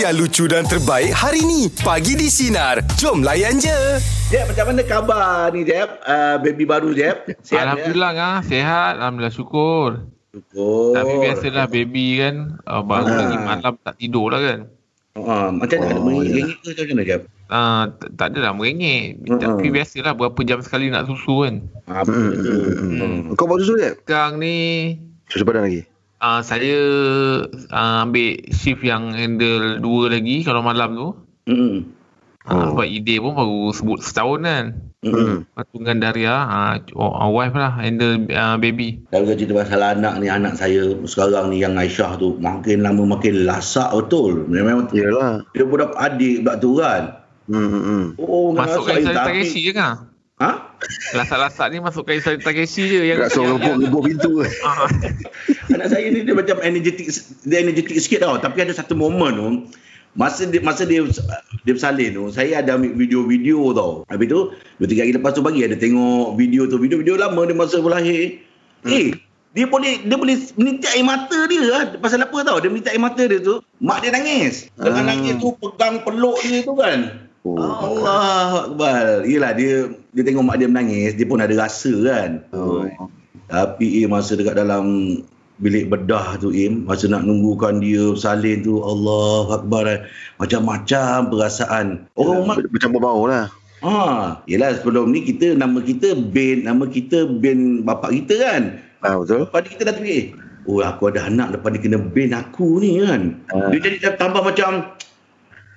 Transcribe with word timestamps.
yang 0.00 0.16
lucu 0.16 0.48
dan 0.48 0.64
terbaik 0.64 1.12
hari 1.12 1.44
ni. 1.44 1.68
Pagi 1.84 2.16
di 2.16 2.32
Sinar. 2.32 2.80
Jom 2.96 3.20
layan 3.20 3.60
je. 3.60 4.00
Jeb, 4.32 4.48
macam 4.48 4.72
mana 4.72 4.80
khabar 4.80 5.52
ni 5.52 5.60
Jeb? 5.62 5.92
Uh, 6.02 6.40
baby 6.40 6.64
baru 6.64 6.96
Jeb? 6.96 7.28
Sihat, 7.44 7.68
Alhamdulillah 7.68 8.10
ngah 8.16 8.38
sihat. 8.42 8.96
Alhamdulillah 8.96 9.34
syukur. 9.34 10.08
Syukur. 10.32 10.96
Tapi 10.96 11.12
biasalah 11.20 11.66
baby 11.68 12.06
kan 12.16 12.34
uh, 12.64 12.80
baru 12.80 13.06
Ah. 13.06 13.16
lagi 13.20 13.36
malam 13.36 13.72
tak 13.76 13.94
tidur 13.98 14.32
lah 14.32 14.40
kan. 14.40 14.60
Uh, 15.12 15.48
macam 15.52 15.76
mana? 15.76 15.92
Oh, 15.92 16.04
Mengingin 16.06 16.48
ke 16.56 16.68
macam 16.72 16.84
mana 16.88 17.02
Jeb? 17.04 17.20
Uh, 17.50 17.82
tak, 17.92 18.10
tak 18.16 18.26
adalah 18.32 18.52
merengek. 18.56 19.04
Mm-mm. 19.20 19.36
Tapi 19.36 19.66
biasalah 19.68 20.12
berapa 20.14 20.40
jam 20.46 20.64
sekali 20.64 20.88
nak 20.88 21.12
susu 21.12 21.44
kan. 21.44 21.54
Ah, 21.84 22.00
tu. 22.08 22.14
Hmm. 22.14 23.36
Kau 23.36 23.44
bawa 23.44 23.60
susu 23.60 23.76
je? 23.76 23.90
Sekarang 24.00 24.40
ni 24.40 24.56
Susu 25.28 25.44
badan 25.44 25.68
lagi? 25.68 25.84
Uh, 26.20 26.40
saya 26.40 26.78
uh, 27.68 28.04
ambil 28.04 28.38
shift 28.50 28.80
yang 28.80 29.10
handle 29.10 29.80
dua 29.80 30.12
lagi 30.12 30.44
kalau 30.44 30.60
malam 30.60 30.90
tu. 30.92 31.08
Hmm. 31.48 31.76
Uh, 32.40 32.48
Oh. 32.50 32.72
Sebab 32.72 32.88
ide 32.88 33.20
pun 33.20 33.36
baru 33.36 33.68
sebut 33.70 34.00
setahun 34.00 34.40
kan. 34.42 34.64
Hmm. 35.04 35.44
Patungan 35.52 36.00
Daria, 36.00 36.40
uh, 36.40 36.74
uh, 36.96 37.28
wife 37.28 37.52
lah 37.52 37.76
handle 37.76 38.24
uh, 38.32 38.56
baby. 38.56 38.96
Kalau 39.12 39.28
kita 39.28 39.44
cerita 39.44 39.54
pasal 39.60 39.80
anak 39.84 40.18
ni, 40.18 40.32
anak 40.32 40.56
saya 40.56 40.88
sekarang 41.04 41.52
ni 41.52 41.60
yang 41.60 41.76
Aisyah 41.76 42.16
tu, 42.16 42.40
makin 42.40 42.80
lama 42.80 43.04
makin 43.04 43.44
lasak 43.44 43.92
betul. 43.92 44.48
Memang 44.48 44.88
Yalah. 44.90 45.44
dia 45.52 45.68
pun 45.68 45.84
dapat 45.84 45.98
adik 46.00 46.36
pula 46.42 46.54
tu 46.56 46.70
kan. 46.80 47.02
Hmm, 47.44 47.68
hmm. 47.70 48.04
Oh, 48.16 48.56
Masuk 48.56 48.88
kat 48.88 48.98
ni, 48.98 49.04
Isari 49.04 49.16
tapi- 49.20 49.28
Takeshi 49.44 49.60
je 49.60 49.72
kan? 49.76 50.09
Ha? 50.40 50.72
Lasak-lasak 51.12 51.68
ni 51.68 51.84
masuk 51.84 52.08
Isari 52.08 52.40
Takeshi 52.40 52.88
je. 52.88 53.00
Yang, 53.04 53.28
Tak 53.28 53.30
so 53.36 53.44
yang, 53.44 53.76
rebuk 53.76 54.08
pintu. 54.08 54.40
Anak 55.76 55.92
saya 55.92 56.08
ni 56.08 56.24
dia 56.24 56.32
macam 56.32 56.56
energetik 56.64 57.12
dia 57.44 57.60
energetik 57.60 58.00
sikit 58.00 58.24
tau 58.24 58.40
tapi 58.40 58.64
ada 58.64 58.72
satu 58.72 58.96
momen 58.96 59.32
tu 59.36 59.48
masa 60.18 60.42
dia 60.42 60.58
masa 60.58 60.82
dia 60.82 61.06
dia 61.62 61.72
bersalin 61.76 62.10
tu 62.10 62.24
saya 62.34 62.58
ada 62.58 62.74
ambil 62.74 62.98
video-video 62.98 63.70
tau 63.70 64.02
habis 64.10 64.26
tu 64.26 64.50
dua 64.82 64.86
tiga 64.90 65.06
hari 65.06 65.14
lepas 65.14 65.38
tu 65.38 65.42
bagi 65.44 65.62
ada 65.62 65.78
tengok 65.78 66.34
video 66.34 66.66
tu 66.66 66.82
video-video 66.82 67.14
lama 67.14 67.46
dia 67.46 67.54
masa 67.54 67.78
berlahir 67.78 68.42
hmm. 68.82 68.90
eh 68.90 69.08
dia 69.54 69.66
boleh 69.70 70.02
dia 70.02 70.18
boleh 70.18 70.34
menitik 70.58 70.90
air 70.94 71.06
mata 71.06 71.38
dia 71.46 71.62
lah. 71.62 71.82
pasal 72.02 72.22
apa 72.22 72.38
tau 72.42 72.58
dia 72.58 72.70
menitik 72.70 72.90
air 72.90 73.02
mata 73.02 73.22
dia 73.22 73.38
tu 73.38 73.62
mak 73.78 74.02
dia 74.02 74.10
nangis 74.10 74.66
dengan 74.74 75.06
Ah. 75.06 75.08
nangis 75.14 75.38
tu 75.38 75.54
pegang 75.62 76.02
peluk 76.02 76.38
dia 76.42 76.66
tu 76.66 76.74
kan 76.74 77.29
Oh. 77.40 77.56
Allah 77.56 78.68
Akbar 78.68 79.24
Yelah 79.24 79.56
dia 79.56 79.88
Dia 80.12 80.22
tengok 80.28 80.44
mak 80.44 80.60
dia 80.60 80.68
menangis 80.68 81.16
Dia 81.16 81.24
pun 81.24 81.40
ada 81.40 81.56
rasa 81.56 81.88
kan 82.04 82.44
Oh. 82.52 82.84
tapi 83.48 84.04
Im 84.04 84.12
masa 84.12 84.36
dekat 84.36 84.54
dalam 84.54 85.16
bilik 85.56 85.88
bedah 85.88 86.36
tu 86.36 86.52
Im, 86.52 86.84
masa 86.84 87.08
nak 87.08 87.24
nunggukan 87.24 87.80
dia 87.80 88.12
salin 88.14 88.60
tu 88.60 88.80
Allah 88.80 89.56
Akbar 89.56 89.84
eh. 89.84 90.00
macam-macam 90.36 91.28
perasaan. 91.28 91.86
Orang 92.14 92.44
rumah 92.44 92.56
Macam 92.60 92.90
bau 92.96 93.24
lah. 93.24 93.48
ha, 93.80 94.36
yelah 94.44 94.76
sebelum 94.76 95.08
ni 95.08 95.24
kita 95.24 95.56
nama 95.56 95.80
kita 95.80 96.12
bin 96.16 96.64
nama 96.64 96.84
kita 96.84 97.24
bin 97.40 97.80
bapak 97.82 98.12
kita 98.12 98.34
kan. 98.36 98.62
Ah, 99.00 99.16
betul. 99.16 99.48
Ni 99.48 99.68
kita 99.72 99.82
dah 99.88 99.94
fikir, 99.96 100.22
oh 100.64 100.80
aku 100.80 101.08
ada 101.08 101.24
anak 101.24 101.56
lepas 101.56 101.72
ni 101.72 101.80
kena 101.80 101.96
bin 101.96 102.30
aku 102.32 102.80
ni 102.80 103.00
kan. 103.00 103.40
Ah. 103.50 103.68
Dia 103.68 103.80
jadi 103.80 104.14
tambah 104.14 104.44
macam 104.44 104.84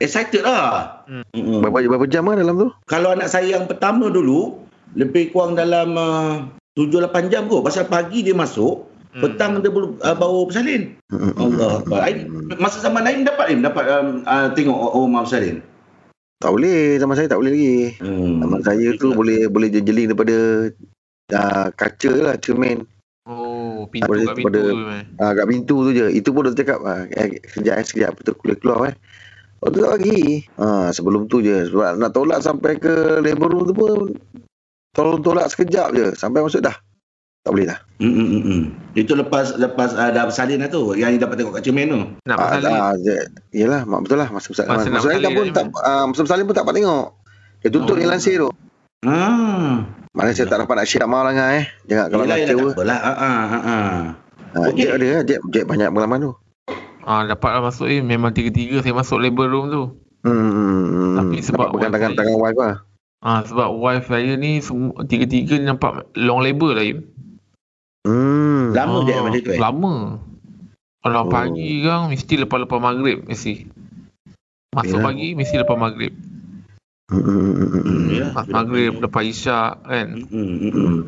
excited 0.03 0.43
lah. 0.43 1.01
Hmm. 1.07 1.23
Mm-mm. 1.31 1.63
Berapa, 1.63 1.87
berapa 1.87 2.07
jam 2.11 2.27
lah 2.27 2.35
dalam 2.35 2.59
tu? 2.59 2.67
Kalau 2.85 3.15
anak 3.15 3.31
saya 3.31 3.55
yang 3.55 3.65
pertama 3.65 4.11
dulu 4.11 4.59
lebih 4.93 5.31
kurang 5.31 5.55
dalam 5.55 5.95
uh, 5.95 6.45
7-8 6.75 7.31
jam 7.31 7.47
kot. 7.47 7.63
Pasal 7.63 7.87
pagi 7.87 8.21
dia 8.21 8.35
masuk, 8.35 8.91
Hmm. 9.13 9.21
petang 9.29 9.61
dia 9.61 9.69
baru 9.69 9.93
uh, 10.01 10.17
bawa 10.17 10.49
bersalin. 10.49 10.97
Hmm, 11.13 11.21
hmm, 11.21 11.33
Allah 11.37 11.71
Akbar. 11.85 11.99
Ain, 12.01 12.25
Masa 12.57 12.81
zaman 12.81 13.05
lain 13.05 13.21
dapat 13.21 13.53
Im? 13.53 13.61
Dapat 13.61 13.85
um, 13.85 14.07
uh, 14.25 14.49
tengok 14.57 14.73
oh, 14.73 15.05
rumah 15.05 15.21
bersalin? 15.21 15.61
Tak 16.41 16.49
boleh. 16.49 16.97
Zaman 16.97 17.13
saya 17.13 17.29
tak 17.29 17.37
boleh 17.37 17.53
lagi. 17.53 17.77
Hmm. 18.01 18.41
Zaman 18.41 18.61
saya 18.65 18.87
tu 18.97 19.13
boleh 19.13 19.45
boleh 19.53 19.69
jeling 19.69 20.09
daripada 20.09 20.37
uh, 21.29 21.67
kaca 21.77 22.11
lah, 22.25 22.35
cermin. 22.41 22.89
Oh, 23.23 23.87
pintu 23.87 24.11
kat 24.11 24.35
pintu 24.35 24.49
pada- 24.51 24.67
tu 24.67 24.77
eh. 24.91 25.03
Ah, 25.21 25.31
kat 25.31 25.45
pintu 25.47 25.75
tu 25.87 25.91
je. 25.95 26.05
Itu 26.11 26.35
pun 26.35 26.49
dia 26.49 26.57
cakap, 26.59 26.83
ah, 26.83 27.07
eh, 27.07 27.39
sekejap, 27.39 27.75
eh, 27.79 27.85
sekejap. 27.85 28.11
Betul 28.17 28.33
kulit 28.35 28.57
keluar 28.59 28.91
eh. 28.91 28.95
Oh, 29.63 29.71
tu 29.71 29.79
tak 29.79 29.91
lagi. 29.93 30.43
Ah, 30.53 30.91
sebelum 30.91 31.25
tu 31.25 31.39
je. 31.39 31.65
Sebab 31.65 31.95
nak 31.95 32.11
tolak 32.11 32.39
sampai 32.39 32.75
ke 32.75 32.91
labor 33.17 33.47
room 33.47 33.63
tu 33.63 33.73
pun, 33.73 34.11
tolong 34.91 35.19
tolak 35.19 35.47
sekejap 35.47 35.87
je. 35.89 36.05
Sampai 36.13 36.43
masuk 36.43 36.59
dah. 36.59 36.75
Tak 37.41 37.51
boleh 37.51 37.65
dah. 37.65 37.79
Hmm, 37.97 38.07
hmm, 38.09 38.27
hmm, 38.29 38.41
hmm. 38.41 38.61
Itu 38.93 39.13
lepas 39.13 39.55
lepas 39.55 39.91
uh, 39.93 40.11
dah 40.11 40.23
bersalin 40.25 40.59
lah 40.59 40.67
tu. 40.67 40.91
Yang 40.93 41.15
dapat 41.17 41.35
tengok 41.37 41.53
kat 41.53 41.63
cermin 41.63 41.87
tu. 41.87 41.99
Nak 42.25 42.35
Ah, 42.35 42.55
bersalin. 42.55 42.71
ah, 42.73 42.93
je- 42.97 43.27
yelah, 43.53 43.81
mak 43.83 43.99
betul 44.01 44.15
lah. 44.15 44.27
Masa 44.27 44.47
bersalin. 44.49 44.69
Masa 44.69 44.77
Masa, 44.77 44.87
masa 44.89 44.95
bersalin 45.05 45.29
pun 45.29 45.43
ni 45.43 45.51
tak, 45.51 45.65
ah, 45.77 46.03
masa 46.05 46.21
bersalin 46.21 46.43
pun 46.43 46.53
tak 46.53 46.63
dapat 46.63 46.75
tengok. 46.77 47.07
Dia 47.59 47.69
tutup 47.69 47.95
Oh. 47.95 47.99
yang 47.99 48.11
lansir 48.11 48.35
tu. 48.37 48.49
Ah. 49.01 49.83
Mana 50.09 50.29
saya 50.31 50.45
tak 50.45 50.59
dapat 50.61 50.75
nak 50.77 50.85
share 50.85 51.03
malam 51.05 51.33
lah 51.33 51.49
eh. 51.53 51.65
Jangan 51.83 52.05
kalau 52.07 52.23
Yelah, 52.23 52.29
nak 52.29 52.37
yelah, 52.37 52.47
kecewa. 52.49 52.63
tak 52.65 52.75
apalah. 52.75 52.99
Ha, 52.99 53.11
ha, 53.13 53.31
ha, 53.43 53.59
ha. 53.59 53.77
Ah, 54.53 54.67
Okey. 54.69 54.77
Jack 54.77 54.91
ada 54.93 55.07
lah. 55.09 55.23
Jack, 55.25 55.39
Jack 55.49 55.65
banyak 55.65 55.87
pengalaman 55.89 56.19
tu. 56.21 56.31
Ah, 57.03 57.23
dapatlah 57.23 57.61
masuk 57.63 57.87
eh. 57.87 57.99
Memang 57.99 58.31
tiga-tiga 58.31 58.79
saya 58.79 58.91
masuk 58.91 59.19
labor 59.19 59.47
room 59.47 59.65
tu. 59.67 59.83
Hmm. 60.23 61.19
Tapi 61.19 61.43
sebab 61.43 61.69
pegang 61.69 61.91
wife 61.91 61.93
tangan, 61.93 62.09
saya- 62.09 62.19
tangan 62.19 62.37
wife 62.39 62.57
lah. 62.57 62.75
Ah, 63.19 63.39
sebab 63.43 63.69
wife 63.73 64.07
saya 64.07 64.35
ni 64.35 64.59
semua 64.59 65.03
tiga-tiga 65.03 65.55
ni 65.55 65.65
nampak 65.65 66.07
long 66.15 66.39
labor 66.39 66.75
lah 66.75 66.83
Im. 66.83 67.03
Hmm. 68.03 68.71
Lama 68.71 68.97
Ah, 68.97 69.03
je 69.03 69.13
macam 69.15 69.39
tu 69.39 69.51
eh? 69.51 69.59
Lama. 69.59 69.95
Kalau 70.99 71.21
Oh. 71.21 71.29
pagi 71.29 71.83
kan 71.83 72.07
mesti 72.07 72.33
lepas-lepas 72.37 72.79
maghrib 72.79 73.23
mesti. 73.23 73.67
Masuk 74.71 74.97
Yelah. 74.97 75.05
pagi 75.05 75.27
mesti 75.35 75.55
lepas 75.55 75.75
maghrib. 75.75 76.13
Hmm. 77.11 78.07
Ya. 78.09 78.31
Lepas 78.31 78.47
maghrib, 78.47 78.91
lepas 78.97 79.23
isyak 79.23 79.83
kan. 79.83 80.07
Hmm, 80.23 80.31
hmm, 80.31 80.57
hmm, 80.57 80.71
hmm. 80.71 80.99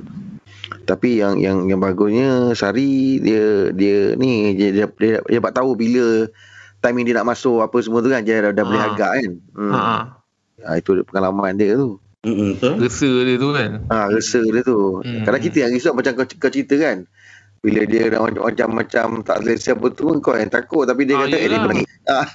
Tapi 0.83 1.17
yang 1.17 1.38
yang 1.38 1.66
yang 1.66 1.78
bagusnya 1.78 2.29
Sari 2.51 3.17
dia 3.17 3.69
dia 3.69 4.13
ni 4.16 4.53
dia 4.53 4.69
dia, 4.72 4.85
dia, 4.89 5.17
dia 5.19 5.38
dapat 5.38 5.53
tahu 5.53 5.73
bila 5.73 6.25
timing 6.79 7.06
dia 7.06 7.16
nak 7.16 7.28
masuk 7.28 7.61
apa 7.61 7.78
semua 7.79 8.00
tu 8.00 8.09
kan 8.09 8.22
dia 8.22 8.41
dah, 8.41 8.51
dah 8.51 8.63
boleh 8.63 8.79
Ah. 8.79 8.89
agak 8.91 9.11
kan. 9.16 9.31
Hmm. 9.53 9.72
Ha. 9.72 9.79
ha. 9.79 9.97
Ha, 10.57 10.69
itu 10.75 10.97
pengalaman 11.03 11.53
dia 11.53 11.75
tu. 11.75 11.97
Hmm, 12.22 12.33
hmm, 12.33 12.51
betul. 12.56 12.73
Resa 12.79 13.11
dia 13.22 13.35
tu 13.35 13.50
kan. 13.51 13.69
Ha 13.85 13.97
rasa 14.07 14.39
dia 14.41 14.61
tu. 14.61 14.79
Hmm. 15.00 15.22
Kadang 15.22 15.41
kita 15.44 15.57
yang 15.61 15.72
risau 15.72 15.94
macam 15.94 16.11
kau, 16.16 16.25
kau 16.25 16.50
cerita 16.50 16.73
kan. 16.75 17.06
Bila 17.59 17.81
dia 17.81 18.06
dah 18.07 18.22
macam 18.22 18.67
macam, 18.72 19.07
tak 19.22 19.41
selesa 19.41 19.73
apa 19.73 19.89
tu 19.89 20.06
kau 20.19 20.33
yang 20.33 20.50
takut 20.50 20.85
tapi 20.85 21.01
dia 21.03 21.13
Ah, 21.16 21.25
kata 21.25 21.35
eh 21.35 21.47
dia 21.47 21.59
menangis. 21.59 21.89
Ah, 22.06 22.25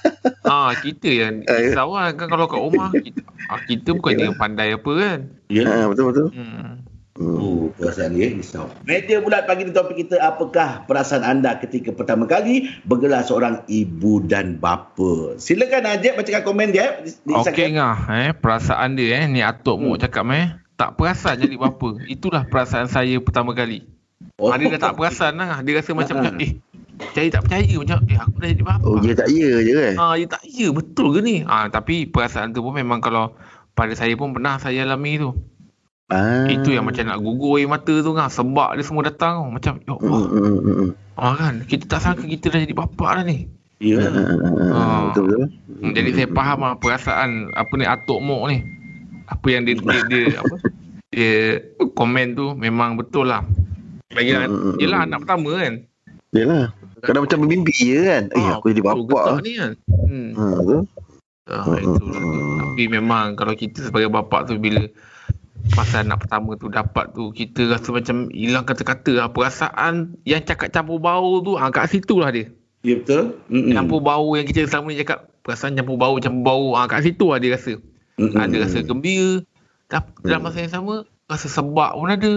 Ah, 0.43 0.71
kita 0.73 1.07
yang 1.07 1.33
ya. 1.41 1.55
risau 1.69 1.91
lah 1.91 2.11
kan 2.11 2.27
kalau 2.27 2.45
kat 2.45 2.59
rumah 2.61 2.91
kita, 2.93 3.19
kita 3.65 3.89
bukan 3.93 4.11
Yelah. 4.13 4.23
yang 4.27 4.35
pandai 4.35 4.69
apa 4.71 4.91
kan. 4.93 5.19
Ya. 5.47 5.63
ha, 5.65 5.87
betul 5.87 6.05
betul. 6.07 6.27
Hmm. 6.31 6.83
Hmm. 7.11 7.35
Oh, 7.37 7.50
perasaan 7.81 8.13
dia 8.13 8.29
risau. 8.29 8.69
Media 8.85 9.17
bulat 9.17 9.43
pagi 9.43 9.65
ni 9.65 9.73
topik 9.73 9.97
kita 9.97 10.21
apakah 10.21 10.85
perasaan 10.85 11.25
anda 11.25 11.57
ketika 11.57 11.89
pertama 11.89 12.23
kali 12.23 12.69
bergelar 12.85 13.25
seorang 13.25 13.65
ibu 13.65 14.21
dan 14.21 14.55
bapa. 14.55 15.33
Silakan 15.35 15.89
Ajib 15.89 16.13
bacakan 16.13 16.45
komen 16.45 16.69
dia. 16.69 17.01
Di, 17.01 17.09
di 17.09 17.33
Okey 17.33 17.73
ngah 17.73 17.97
eh 18.21 18.31
perasaan 18.31 18.93
dia 18.93 19.17
eh 19.17 19.25
ni 19.25 19.41
atuk 19.41 19.81
Hmm. 19.81 19.87
mu 19.87 19.97
cakap 19.97 20.29
eh 20.29 20.53
tak 20.77 20.93
perasan 20.93 21.41
jadi 21.41 21.57
bapa. 21.57 21.97
Itulah 22.13 22.45
perasaan 22.45 22.85
saya 22.85 23.17
pertama 23.17 23.51
kali. 23.51 23.81
Oh. 24.37 24.53
dia 24.53 24.69
dah 24.77 24.93
tak 24.93 24.95
perasan 24.95 25.41
lah. 25.41 25.65
Dia 25.65 25.81
rasa 25.81 25.97
macam 25.97 26.15
Ha. 26.15 26.21
macam 26.21 26.37
eh 26.37 26.53
saya 27.11 27.33
tak 27.33 27.49
percaya 27.49 27.73
macam 27.73 27.97
eh 28.05 28.17
aku 28.21 28.35
dah 28.37 28.49
jadi 28.51 28.63
bapa. 28.63 28.85
Oh 28.85 29.01
dia 29.01 29.17
tak 29.17 29.27
ya 29.27 29.51
je 29.59 29.73
kan. 29.73 29.93
Ah, 29.97 30.13
dia 30.13 30.27
tak 30.29 30.41
ya 30.45 30.69
betul 30.69 31.17
ke 31.17 31.19
ni? 31.19 31.41
Ah, 31.43 31.65
tapi 31.65 32.05
perasaan 32.05 32.53
tu 32.53 32.61
pun 32.61 32.77
memang 32.77 33.01
kalau 33.01 33.33
pada 33.71 33.97
saya 33.97 34.13
pun 34.13 34.29
pernah 34.31 34.61
saya 34.61 34.85
alami 34.85 35.17
tu. 35.17 35.33
Ah. 36.11 36.43
Itu 36.45 36.75
yang 36.75 36.83
macam 36.83 37.07
nak 37.07 37.23
gugur 37.23 37.55
air 37.55 37.65
mata 37.65 37.95
tu 37.95 38.11
kan. 38.11 38.27
Sebab 38.27 38.75
dia 38.75 38.83
semua 38.83 39.01
datang. 39.01 39.47
Macam 39.47 39.79
ya 39.79 39.95
Allah. 39.95 40.21
hmm, 40.27 40.43
hmm, 40.59 40.75
hmm. 40.83 40.89
Ah 41.15 41.33
kan. 41.33 41.53
Kita 41.63 41.87
tak 41.87 42.03
sangka 42.03 42.27
kita 42.27 42.51
dah 42.51 42.59
jadi 42.59 42.75
bapa 42.75 43.07
dah 43.15 43.23
ni. 43.23 43.47
Ya. 43.79 43.97
Ah, 43.97 44.11
ah, 44.11 44.27
ah, 44.29 44.71
Ah. 44.75 44.99
Betul 45.09 45.23
betul. 45.25 45.43
Hmm, 45.71 45.91
Jadi 45.95 46.09
saya 46.13 46.27
faham 46.29 46.59
lah 46.61 46.73
perasaan 46.77 47.29
apa 47.55 47.73
ni 47.73 47.85
atuk 47.87 48.19
mok 48.19 48.43
ni. 48.45 48.59
Apa 49.25 49.47
yang 49.47 49.63
dia 49.63 49.79
dia, 49.79 50.01
dia 50.05 50.23
apa? 50.43 50.55
Dia 51.09 51.33
komen 51.95 52.27
tu 52.35 52.53
memang 52.53 52.93
betul 52.93 53.31
lah. 53.31 53.41
Lagi 54.11 54.35
hmm, 54.35 54.51
hmm, 54.51 54.75
yelah 54.77 54.99
hmm. 55.01 55.07
anak 55.07 55.19
pertama 55.23 55.51
kan. 55.57 55.73
Yalah. 56.31 56.67
Kadang 57.01 57.23
macam 57.25 57.37
bermimpi 57.41 57.73
je 57.73 57.99
kan. 58.03 58.23
Eh 58.29 58.43
Ah, 58.43 58.59
aku 58.59 58.69
jadi 58.69 58.83
betul 58.83 59.07
bapa. 59.07 59.19
getak 59.31 59.39
ni 59.41 59.51
kan. 59.55 59.71
Hmm. 60.05 60.29
Ha 60.35 60.43
betul. 60.59 60.81
Ah, 61.49 61.65
itu 61.73 61.89
hmm, 61.89 62.11
hmm. 62.13 62.57
Tapi 62.61 62.83
memang 62.87 63.25
kalau 63.33 63.53
kita 63.55 63.79
sebagai 63.81 64.07
bapa 64.07 64.45
tu 64.45 64.55
bila 64.55 64.85
masa 65.77 66.01
anak 66.01 66.25
pertama 66.25 66.57
tu 66.57 66.67
dapat 66.67 67.13
tu 67.13 67.29
kita 67.31 67.69
rasa 67.71 67.93
macam 67.93 68.27
hilang 68.33 68.65
kata-kata 68.65 69.11
lah. 69.15 69.27
Perasaan 69.29 70.17
yang 70.27 70.41
cakap 70.43 70.73
campur 70.73 70.97
bau 70.97 71.39
tu 71.41 71.55
ah, 71.55 71.69
kat 71.69 71.91
situ 71.91 72.19
lah 72.19 72.33
dia. 72.33 72.49
Ya 72.81 72.97
betul. 72.97 73.37
Mm-mm. 73.47 73.73
Campur 73.77 74.01
bau 74.01 74.33
yang 74.33 74.45
kita 74.49 74.65
selama 74.65 74.91
ni 74.91 75.01
cakap 75.01 75.29
perasaan 75.45 75.77
campur 75.77 75.95
bau 76.01 76.17
campur 76.17 76.43
bau 76.43 76.67
ah, 76.73 76.89
kat 76.89 77.05
situ 77.05 77.29
lah 77.29 77.37
dia 77.37 77.53
rasa. 77.53 77.77
Mm-mm. 78.17 78.37
Ada 78.37 78.55
rasa 78.67 78.77
gembira. 78.81 79.45
Tapi 79.91 80.09
dalam 80.23 80.41
masa 80.45 80.57
yang 80.63 80.73
sama 80.73 80.93
rasa 81.29 81.47
sebab 81.47 81.95
pun 81.95 82.09
ada. 82.09 82.33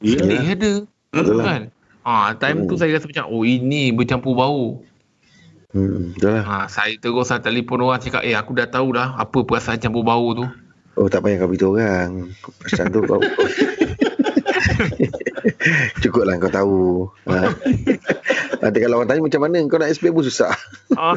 Ya. 0.00 0.16
Sedih 0.16 0.48
ada. 0.54 0.72
Betul 1.12 1.36
lah. 1.36 1.44
Kan? 1.44 1.62
Ah, 2.00 2.32
time 2.32 2.64
tu 2.64 2.74
Hmm. 2.74 2.80
saya 2.80 2.96
rasa 2.96 3.06
macam 3.10 3.28
oh 3.28 3.44
ini 3.44 3.92
bercampur 3.92 4.32
bau. 4.32 4.80
Hmm, 5.70 6.18
lah. 6.18 6.42
Ha, 6.42 6.54
saya 6.66 6.98
terus 6.98 7.30
lah 7.30 7.38
telefon 7.38 7.86
orang 7.86 8.02
cakap, 8.02 8.26
eh 8.26 8.34
aku 8.34 8.58
dah 8.58 8.66
tahu 8.66 8.90
dah 8.90 9.14
apa 9.14 9.38
perasaan 9.46 9.78
campur 9.78 10.02
bau 10.02 10.34
tu. 10.34 10.42
Oh 10.94 11.06
tak 11.06 11.22
payah 11.22 11.38
kau 11.40 11.48
beritahu 11.48 11.78
orang. 11.78 12.34
Perasaan 12.60 12.90
tu 12.90 13.00
kau 13.04 13.20
Cukup 16.02 16.22
lah 16.24 16.36
kau 16.36 16.52
tahu. 16.52 16.80
Ha. 17.28 17.36
Nanti 18.60 18.78
kalau 18.80 19.00
orang 19.00 19.08
tanya 19.08 19.22
macam 19.24 19.40
mana 19.40 19.56
kau 19.66 19.78
nak 19.78 19.88
explain 19.88 20.12
pun 20.12 20.24
susah. 20.24 20.52
Ah. 20.96 21.16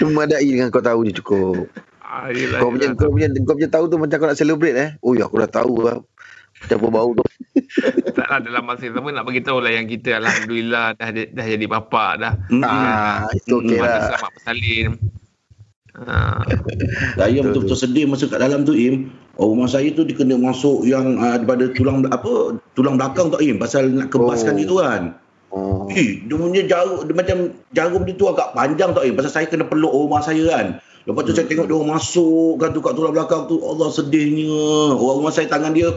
Memadai 0.00 0.44
dengan 0.44 0.68
kau 0.68 0.82
tahu 0.84 1.06
je 1.08 1.12
cukup. 1.22 1.68
Ah, 2.02 2.28
yelah, 2.28 2.60
Kau 2.60 2.68
punya 2.68 2.92
yelah. 2.92 2.98
kau 3.00 3.08
punya 3.08 3.26
kau 3.40 3.56
punya 3.56 3.70
tahu 3.72 3.84
tu 3.88 3.96
macam 3.96 4.16
kau 4.20 4.28
nak 4.28 4.36
celebrate 4.36 4.76
eh. 4.76 4.90
Oh 5.00 5.16
ya 5.16 5.24
aku 5.24 5.40
dah 5.40 5.48
tahu 5.48 5.74
lah. 5.80 5.96
Campur 6.68 6.92
bau 6.92 7.10
tu. 7.16 7.24
Tak 8.12 8.26
lah 8.28 8.38
dalam 8.44 8.62
masa 8.68 8.84
yang 8.86 9.00
sama 9.00 9.08
nak 9.10 9.24
bagi 9.24 9.40
tahu 9.40 9.58
lah 9.64 9.72
yang 9.72 9.88
kita 9.88 10.20
Alhamdulillah 10.20 10.92
dah, 10.94 11.08
dah 11.10 11.46
jadi 11.48 11.66
bapa 11.66 12.06
dah. 12.20 12.32
Ah, 12.62 13.24
itu 13.32 13.58
okey 13.64 13.80
lah. 13.80 14.12
selamat 14.12 14.30
bersalin. 14.36 14.88
Ah, 15.92 16.40
Saya 17.20 17.44
betul-betul 17.44 17.76
sedih 17.76 18.08
masa 18.08 18.24
kat 18.24 18.40
dalam 18.40 18.64
tu 18.64 18.72
Im. 18.72 19.12
Oh, 19.36 19.52
rumah 19.52 19.68
saya 19.68 19.92
tu 19.92 20.08
dia 20.08 20.16
kena 20.16 20.40
masuk 20.40 20.88
yang 20.88 21.20
uh, 21.20 21.36
daripada 21.36 21.68
tulang 21.76 22.00
apa 22.08 22.56
tulang 22.72 22.96
belakang 22.96 23.28
tu 23.28 23.36
Im 23.44 23.60
pasal 23.60 23.92
nak 23.92 24.08
kebaskan 24.08 24.56
Oh. 24.56 24.58
dia 24.60 24.66
tu 24.68 24.76
kan. 24.80 25.02
Oh. 25.52 25.84
Eh, 25.92 26.24
dia 26.24 26.32
punya 26.32 26.64
jarum 26.64 27.04
dia 27.04 27.12
macam 27.12 27.52
jarum 27.76 28.02
dia 28.08 28.16
tu 28.16 28.24
agak 28.24 28.56
panjang 28.56 28.96
tak 28.96 29.04
Im 29.04 29.20
pasal 29.20 29.32
saya 29.36 29.46
kena 29.52 29.68
peluk 29.68 29.92
rumah 29.92 30.24
saya 30.24 30.40
kan. 30.48 30.66
Lepas 31.04 31.22
tu 31.28 31.32
saya 31.36 31.44
tengok 31.44 31.66
dia 31.68 31.76
orang 31.76 31.92
masuk 32.00 32.56
kan 32.56 32.68
tu 32.72 32.80
kat 32.80 32.92
tulang 32.96 33.12
belakang 33.12 33.44
tu 33.44 33.60
Allah 33.60 33.88
sedihnya. 33.92 34.96
Orang 34.96 35.16
rumah 35.20 35.32
saya 35.32 35.44
tangan 35.52 35.76
dia 35.76 35.92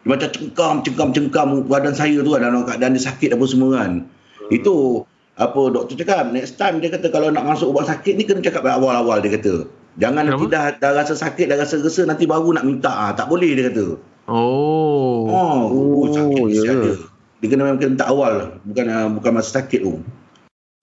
dia 0.00 0.16
macam 0.16 0.28
cengkam 0.32 0.74
cengkam 0.86 1.08
cengkam 1.10 1.48
badan 1.66 1.92
saya 1.92 2.22
tu 2.22 2.30
kan 2.32 2.40
dalam 2.46 2.62
keadaan 2.62 2.94
dia 2.94 3.02
sakit 3.02 3.34
apa 3.34 3.44
semua 3.50 3.82
kan. 3.82 4.06
Itu 4.54 5.04
apa 5.40 5.72
doktor 5.72 5.96
cakap 5.96 6.28
next 6.36 6.60
time 6.60 6.84
dia 6.84 6.92
kata 6.92 7.08
kalau 7.08 7.32
nak 7.32 7.48
masuk 7.48 7.72
ubat 7.72 7.88
sakit 7.88 8.20
ni 8.20 8.28
kena 8.28 8.44
cakap 8.44 8.68
awal-awal 8.68 9.24
dia 9.24 9.32
kata. 9.32 9.64
Jangan 9.98 10.28
nanti 10.28 10.46
dah, 10.46 10.76
dah 10.78 10.92
rasa 10.94 11.18
sakit, 11.18 11.50
dah 11.50 11.58
rasa 11.58 11.80
resa 11.80 12.06
nanti 12.06 12.28
baru 12.28 12.54
nak 12.54 12.68
minta. 12.68 12.92
Ah, 12.92 13.10
tak 13.16 13.26
boleh 13.26 13.56
dia 13.56 13.72
kata. 13.72 13.96
oh. 14.28 15.26
Oh, 15.26 15.66
oh, 15.66 16.04
Oh, 16.04 16.06
sakit 16.12 16.36
ya 16.36 16.44
mesti 16.46 16.68
ke? 16.68 16.76
ada. 16.76 16.92
Dia 17.40 17.48
kena 17.48 17.62
memang 17.66 17.80
kena 17.80 17.90
minta 17.96 18.06
awal. 18.06 18.34
Bukan 18.68 18.84
ah, 18.92 19.08
bukan 19.08 19.32
masa 19.32 19.64
sakit 19.64 19.80
tu. 19.80 20.04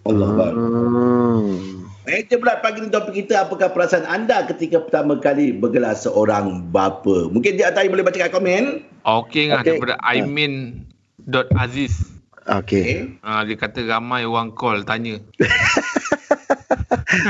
Allah 0.10 0.28
Akbar. 0.34 0.52
Hmm. 0.58 1.78
Meja 2.08 2.40
pula 2.40 2.56
pagi 2.64 2.80
ni 2.80 2.88
topik 2.88 3.14
kita 3.14 3.44
apakah 3.44 3.68
perasaan 3.76 4.08
anda 4.08 4.48
ketika 4.48 4.80
pertama 4.80 5.20
kali 5.20 5.52
bergelar 5.52 5.92
seorang 5.92 6.64
bapa? 6.72 7.28
Mungkin 7.28 7.60
dia 7.60 7.68
Atai 7.70 7.92
boleh 7.92 8.02
baca 8.02 8.16
kat 8.16 8.32
komen. 8.32 8.88
Okey 9.04 9.52
Okey. 9.52 9.76
daripada 9.76 10.00
Aimin.aziz. 10.08 12.17
Okey. 12.48 12.64
Okay. 12.64 13.20
Ah, 13.28 13.44
dia 13.44 13.60
kata 13.60 13.84
ramai 13.84 14.24
orang 14.24 14.56
call 14.56 14.88
tanya. 14.88 15.20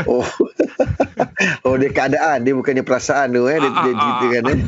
Oh. 0.09 0.25
oh 1.63 1.75
dia 1.77 1.89
keadaan 1.93 2.41
dia 2.43 2.53
bukannya 2.53 2.81
perasaan 2.81 3.33
tu 3.33 3.45
eh 3.45 3.61
dia, 3.61 3.69
Ah, 3.71 3.83
dia 3.85 3.93
ah, 3.93 3.99
ceritakan 4.01 4.43
ah. 4.43 4.51
eh. 4.51 4.57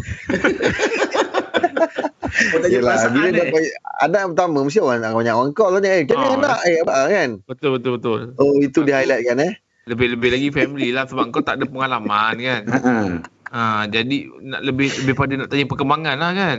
Oh, 2.40 2.58
tanya 2.62 2.72
Yelah, 2.72 2.94
perasaan 2.96 3.12
bila 3.14 3.28
eh. 3.28 3.34
dapat 3.36 3.62
anak 4.00 4.22
pertama 4.32 4.58
mesti 4.64 4.80
orang 4.80 5.02
banyak 5.12 5.34
orang 5.36 5.52
call 5.58 5.76
tanya 5.78 5.90
eh 5.92 6.02
macam 6.06 6.18
mana 6.18 6.30
Ah. 6.30 6.38
anak 6.40 6.60
eh 6.64 6.78
apa 6.80 6.94
kan. 7.10 7.30
Betul 7.50 7.70
betul 7.78 7.92
betul. 8.00 8.20
Oh 8.38 8.54
itu 8.62 8.80
dia 8.86 9.02
highlight 9.02 9.24
kan 9.28 9.38
eh. 9.44 9.54
Lebih-lebih 9.90 10.30
lagi 10.30 10.48
family 10.54 10.90
lah 10.94 11.04
sebab 11.10 11.34
kau 11.34 11.42
tak 11.42 11.58
ada 11.58 11.66
pengalaman 11.66 12.36
kan. 12.38 12.62
Ha. 13.50 13.62
Ha, 13.84 13.90
jadi 13.90 14.30
nak 14.46 14.62
lebih 14.62 14.94
lebih 15.04 15.16
pada 15.18 15.34
nak 15.34 15.50
tanya 15.50 15.66
perkembangan 15.66 16.16
lah 16.22 16.32
kan. 16.38 16.58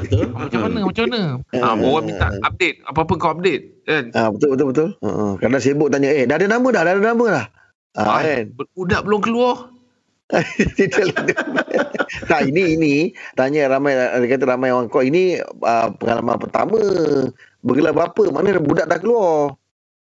Betul? 0.00 0.32
Ah, 0.32 0.48
Macam 0.48 0.60
mana 0.64 0.78
macam 0.88 1.04
mana? 1.08 1.20
Ha, 1.52 1.66
orang 1.76 2.04
minta 2.08 2.26
update. 2.40 2.76
Apa-apa 2.88 3.12
kau 3.20 3.30
update 3.36 3.62
kan. 3.84 4.04
Ah 4.16 4.28
betul 4.32 4.56
betul 4.56 4.66
betul. 4.72 4.88
Uh, 5.04 5.36
kadang 5.36 5.60
sibuk 5.60 5.92
tanya 5.92 6.08
eh 6.08 6.24
dah 6.24 6.40
ada 6.40 6.48
nama 6.48 6.68
dah 6.72 6.82
dah 6.82 6.92
ada 6.96 7.02
nama 7.04 7.24
dah. 7.28 7.46
Ah 7.98 8.20
kan. 8.24 8.44
Budak 8.72 9.04
belum 9.04 9.20
keluar. 9.20 9.56
Tak 12.30 12.40
ini 12.48 12.76
ini 12.76 12.94
tanya 13.36 13.68
ramai 13.68 13.92
dia 13.92 14.26
kata 14.32 14.44
ramai 14.48 14.72
orang 14.72 14.88
call 14.88 15.04
ini 15.04 15.36
uh, 15.40 15.88
pengalaman 15.96 16.40
pertama 16.40 16.80
bergelar 17.60 17.92
bapa 17.92 18.32
mana 18.32 18.56
budak 18.56 18.88
dah 18.88 18.96
keluar. 18.96 19.56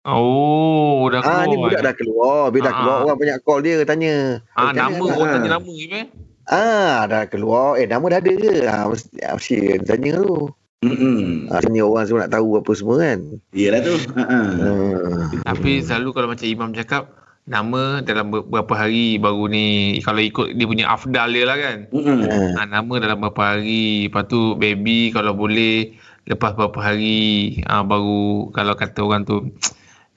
Oh, 0.06 1.10
dah 1.10 1.18
keluar. 1.18 1.42
Ah 1.42 1.44
ni 1.44 1.54
budak 1.58 1.80
dah 1.82 1.94
keluar, 1.94 2.40
bila 2.48 2.62
dah 2.62 2.70
Ah, 2.70 2.78
keluar 2.78 2.94
ah. 2.94 3.04
orang 3.04 3.18
banyak 3.18 3.38
call 3.42 3.60
dia 3.60 3.82
tanya. 3.82 4.14
Ah, 4.54 4.70
nama 4.70 5.02
orang 5.02 5.26
Ah. 5.26 5.34
tanya 5.34 5.50
nama 5.52 5.66
ni 5.68 5.86
eh. 5.90 6.06
Ah 6.46 6.96
dah 7.04 7.22
keluar. 7.26 7.74
Eh 7.74 7.84
nama 7.84 8.06
dah 8.06 8.18
ada 8.22 8.32
ke? 8.32 8.54
Ah 8.64 8.86
mesti, 8.86 9.10
mesti 9.18 9.56
tanya 9.82 10.22
tu. 10.22 10.46
Hmm. 10.80 11.50
Ah 11.50 11.58
tanya 11.58 11.82
orang 11.82 12.06
semua 12.06 12.22
nak 12.22 12.32
tahu 12.32 12.48
apa 12.54 12.72
semua 12.72 12.94
kan. 13.02 13.18
Iyalah 13.50 13.80
tu. 13.82 13.94
Ah. 14.14 15.26
Tapi 15.44 15.82
selalu 15.82 16.08
kalau 16.14 16.28
macam 16.30 16.46
Imam 16.46 16.70
cakap, 16.70 17.10
nama 17.46 17.98
dalam 18.00 18.30
beberapa 18.30 18.74
hari 18.74 19.18
baru 19.18 19.46
ni 19.46 19.66
kalau 20.02 20.18
ikut 20.18 20.54
dia 20.54 20.66
punya 20.66 20.86
afdal 20.86 21.34
dia 21.34 21.44
lah 21.44 21.58
kan. 21.58 21.76
Hmm. 21.90 22.22
Ah. 22.22 22.62
Ha, 22.62 22.66
nama 22.68 22.94
dalam 22.96 23.18
beberapa 23.18 23.58
hari. 23.58 24.06
Lepas 24.06 24.30
tu 24.30 24.54
baby 24.54 25.10
kalau 25.10 25.34
boleh 25.34 25.98
lepas 26.26 26.54
beberapa 26.54 26.78
hari 26.80 27.58
ha, 27.66 27.82
baru 27.82 28.50
kalau 28.50 28.74
kata 28.74 28.98
orang 28.98 29.22
tu 29.22 29.50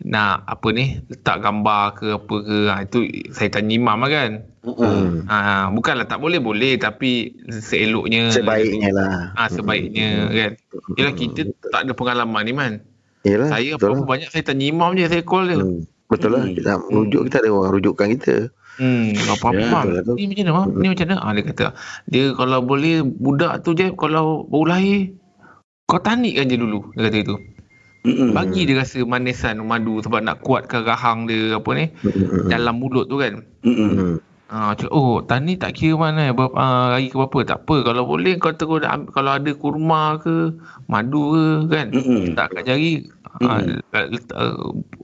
nak 0.02 0.48
apa 0.48 0.68
ni 0.70 0.86
letak 1.06 1.40
gambar 1.40 1.84
ke 1.94 2.08
apa 2.14 2.36
ke 2.40 2.58
ha, 2.66 2.76
itu 2.82 3.00
saya 3.30 3.50
tanya 3.50 3.74
imam 3.74 4.00
lah 4.00 4.10
kan 4.10 4.32
Hmm. 4.60 5.24
ha, 5.26 5.72
bukanlah 5.72 6.04
tak 6.04 6.20
boleh 6.20 6.36
boleh 6.38 6.76
tapi 6.76 7.32
seeloknya 7.50 8.28
Sebaiknya 8.28 8.92
lah. 8.92 9.32
ha, 9.34 9.48
sebaiknya 9.48 10.28
kan 10.28 10.52
Yelah 10.94 11.14
kita 11.14 11.42
tak 11.66 11.88
ada 11.88 11.94
pengalaman 11.94 12.44
ni 12.44 12.52
man 12.52 12.74
Yalah. 13.24 13.50
saya 13.50 13.76
apa-apa 13.76 13.96
lah. 13.96 14.06
banyak 14.06 14.30
saya 14.30 14.44
tanya 14.46 14.66
imam 14.66 14.94
je 14.94 15.08
saya 15.08 15.24
call 15.24 15.48
dia 15.48 15.58
Hmm. 15.58 15.84
Betul 16.08 16.34
lah. 16.34 16.42
Hmm. 16.42 16.54
Kita 16.54 16.68
nak 16.68 16.82
rujuk 16.88 17.22
kita 17.24 17.38
ada 17.38 17.50
orang 17.50 17.72
rujukan 17.72 18.08
kita. 18.12 18.36
Hmm, 18.76 19.14
apa-apa 19.30 19.54
Ya, 19.54 19.68
Mam. 19.70 19.84
betul 19.86 19.94
lah. 19.94 20.04
Ni 20.18 20.24
macam 20.28 20.44
mana? 20.50 20.72
Ni 20.74 20.88
macam 20.88 21.06
mana? 21.06 21.18
Ah, 21.20 21.32
dia 21.32 21.44
kata, 21.46 21.66
dia 22.06 22.24
kalau 22.34 22.60
boleh 22.62 22.96
budak 23.06 23.54
tu 23.62 23.70
je 23.72 23.88
kalau 23.94 24.26
baru 24.46 24.66
lahir 24.70 25.00
kau 25.86 26.00
tanikkan 26.00 26.46
je 26.46 26.58
dulu 26.58 26.82
dia 26.92 27.08
kata 27.08 27.18
itu. 27.22 27.36
Hmm. 28.00 28.32
Bagi 28.32 28.64
dia 28.64 28.80
rasa 28.80 29.04
manisan 29.04 29.60
madu 29.62 30.00
sebab 30.00 30.24
nak 30.24 30.40
kuatkan 30.40 30.88
rahang 30.88 31.28
dia 31.28 31.60
apa 31.60 31.70
ni 31.76 31.86
Hmm. 32.00 32.48
dalam 32.48 32.80
mulut 32.80 33.06
tu 33.06 33.20
kan. 33.20 33.44
Ah, 34.50 34.74
cakap, 34.74 34.90
oh 34.90 35.22
tani 35.22 35.54
tak 35.54 35.78
kira 35.78 35.94
mana 35.94 36.34
berapa 36.34 36.58
ah, 36.58 36.98
hari 36.98 37.14
ke 37.14 37.22
berapa 37.22 37.46
tak 37.46 37.70
apa 37.70 37.86
kalau 37.86 38.02
boleh 38.02 38.34
kau 38.42 38.50
terus 38.50 38.82
ambil, 38.82 39.14
kalau 39.14 39.38
ada 39.38 39.52
kurma 39.54 40.18
ke 40.18 40.58
madu 40.90 41.38
ke 41.38 41.46
kan 41.70 41.88
Hmm. 41.94 42.34
letak 42.34 42.58
kat 42.58 42.64
jari 42.66 43.06
ah, 43.46 43.62
letak, 43.94 44.42